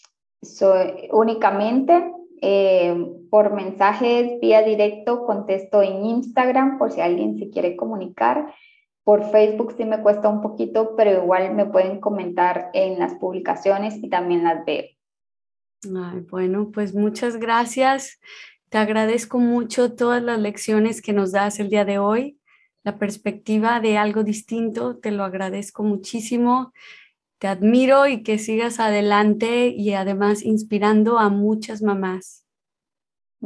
únicamente 1.10 2.12
eh, 2.40 2.94
por 3.30 3.54
mensajes 3.54 4.38
vía 4.40 4.62
directo 4.62 5.24
contesto 5.24 5.82
en 5.82 6.04
Instagram 6.04 6.78
por 6.78 6.92
si 6.92 7.00
alguien 7.00 7.38
se 7.38 7.50
quiere 7.50 7.74
comunicar. 7.74 8.54
Por 9.04 9.30
Facebook 9.30 9.74
sí 9.76 9.84
me 9.84 10.00
cuesta 10.00 10.28
un 10.28 10.40
poquito, 10.40 10.96
pero 10.96 11.22
igual 11.22 11.54
me 11.54 11.66
pueden 11.66 12.00
comentar 12.00 12.70
en 12.72 12.98
las 12.98 13.14
publicaciones 13.14 14.02
y 14.02 14.08
también 14.08 14.44
las 14.44 14.64
veo. 14.64 14.84
bueno, 16.30 16.70
pues 16.72 16.94
muchas 16.94 17.36
gracias. 17.36 18.18
Te 18.70 18.78
agradezco 18.78 19.38
mucho 19.38 19.94
todas 19.94 20.22
las 20.22 20.40
lecciones 20.40 21.02
que 21.02 21.12
nos 21.12 21.32
das 21.32 21.60
el 21.60 21.68
día 21.68 21.84
de 21.84 21.98
hoy, 21.98 22.38
la 22.82 22.98
perspectiva 22.98 23.78
de 23.80 23.98
algo 23.98 24.24
distinto. 24.24 24.96
Te 24.96 25.10
lo 25.10 25.22
agradezco 25.22 25.82
muchísimo. 25.82 26.72
Te 27.38 27.46
admiro 27.46 28.06
y 28.06 28.22
que 28.22 28.38
sigas 28.38 28.80
adelante 28.80 29.68
y 29.68 29.92
además 29.92 30.42
inspirando 30.42 31.18
a 31.18 31.28
muchas 31.28 31.82
mamás. 31.82 32.43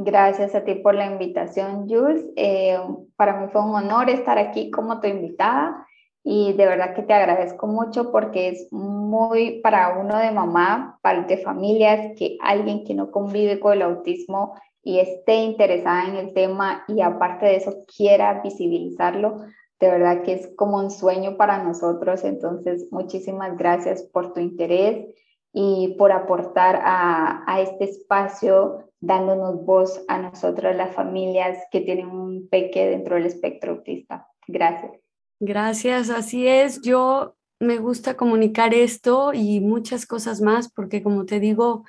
Gracias 0.01 0.55
a 0.55 0.63
ti 0.63 0.77
por 0.77 0.95
la 0.95 1.07
invitación, 1.07 1.89
Jules. 1.89 2.25
Eh, 2.37 2.79
para 3.17 3.41
mí 3.41 3.49
fue 3.51 3.65
un 3.65 3.75
honor 3.75 4.09
estar 4.09 4.39
aquí 4.39 4.71
como 4.71 5.01
tu 5.01 5.09
invitada 5.09 5.89
y 6.23 6.53
de 6.53 6.67
verdad 6.67 6.95
que 6.95 7.03
te 7.03 7.15
agradezco 7.15 7.67
mucho 7.67 8.13
porque 8.13 8.51
es 8.51 8.69
muy 8.71 9.61
para 9.61 9.99
uno 9.99 10.17
de 10.19 10.31
mamá, 10.31 11.01
para 11.03 11.23
de 11.23 11.39
familias, 11.39 12.13
que 12.17 12.39
alguien 12.41 12.85
que 12.85 12.95
no 12.95 13.11
convive 13.11 13.59
con 13.59 13.73
el 13.73 13.83
autismo 13.83 14.55
y 14.85 15.01
esté 15.01 15.35
interesada 15.35 16.07
en 16.07 16.15
el 16.15 16.33
tema 16.33 16.85
y 16.87 17.01
aparte 17.01 17.47
de 17.47 17.57
eso 17.57 17.85
quiera 17.97 18.41
visibilizarlo, 18.41 19.39
de 19.81 19.91
verdad 19.91 20.23
que 20.23 20.35
es 20.35 20.55
como 20.55 20.77
un 20.77 20.93
sueño 20.93 21.37
para 21.37 21.65
nosotros. 21.65 22.23
Entonces, 22.23 22.87
muchísimas 22.93 23.59
gracias 23.59 24.05
por 24.05 24.33
tu 24.33 24.39
interés 24.39 25.13
y 25.53 25.97
por 25.99 26.13
aportar 26.13 26.79
a, 26.85 27.43
a 27.53 27.61
este 27.63 27.83
espacio 27.83 28.88
dándonos 29.01 29.65
voz 29.65 30.03
a 30.09 30.19
nosotros, 30.19 30.75
las 30.75 30.95
familias 30.95 31.59
que 31.71 31.81
tienen 31.81 32.09
un 32.09 32.49
peque 32.49 32.87
dentro 32.89 33.17
del 33.17 33.27
espectro 33.27 33.73
autista. 33.73 34.29
Gracias. 34.47 34.93
Gracias, 35.41 36.11
así 36.11 36.49
es. 36.49 36.83
Yo 36.83 37.37
me 37.61 37.79
gusta 37.79 38.17
comunicar 38.17 38.75
esto 38.75 39.33
y 39.33 39.61
muchas 39.61 40.07
cosas 40.07 40.41
más 40.41 40.73
porque 40.73 41.03
como 41.03 41.27
te 41.27 41.41
digo, 41.41 41.85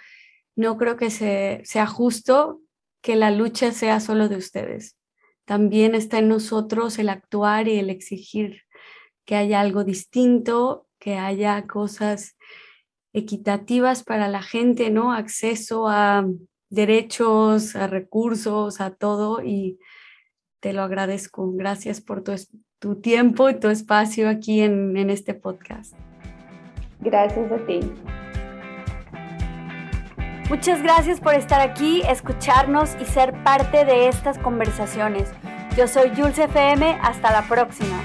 no 0.56 0.78
creo 0.78 0.98
que 0.98 1.10
sea 1.10 1.88
justo 1.88 2.62
que 3.02 3.16
la 3.16 3.32
lucha 3.32 3.72
sea 3.72 4.00
solo 4.00 4.30
de 4.30 4.36
ustedes. 4.36 4.98
También 5.46 5.96
está 5.96 6.20
en 6.20 6.28
nosotros 6.28 7.00
el 7.00 7.10
actuar 7.10 7.68
y 7.68 7.80
el 7.80 7.90
exigir 7.90 8.64
que 9.26 9.36
haya 9.36 9.62
algo 9.62 9.84
distinto, 9.84 10.88
que 11.00 11.18
haya 11.18 11.66
cosas 11.66 12.36
equitativas 13.14 14.04
para 14.04 14.28
la 14.28 14.42
gente, 14.42 14.90
¿no? 14.90 15.14
Acceso 15.14 15.88
a 15.88 16.28
derechos, 16.70 17.76
a 17.76 17.88
recursos, 17.88 18.82
a 18.82 18.92
todo 18.92 19.44
y 19.44 19.80
te 20.60 20.74
lo 20.74 20.82
agradezco. 20.82 21.52
Gracias 21.54 22.02
por 22.02 22.24
tu, 22.24 22.34
tu 22.80 22.96
tiempo 23.02 23.50
y 23.50 23.60
tu 23.60 23.70
espacio 23.70 24.30
aquí 24.30 24.62
en, 24.62 24.98
en 24.98 25.10
este 25.10 25.34
podcast. 25.34 25.94
Gracias 27.00 27.52
a 27.52 27.58
ti. 27.66 27.80
Muchas 30.50 30.82
gracias 30.82 31.22
por 31.22 31.36
estar 31.36 31.62
aquí, 31.62 32.02
escucharnos 32.10 32.96
y 33.00 33.06
ser 33.06 33.44
parte 33.44 33.86
de 33.86 34.08
estas 34.08 34.40
conversaciones. 34.40 35.32
Yo 35.78 35.88
soy 35.88 36.10
Jules 36.10 36.40
FM, 36.40 36.98
hasta 37.02 37.32
la 37.32 37.48
próxima. 37.48 38.02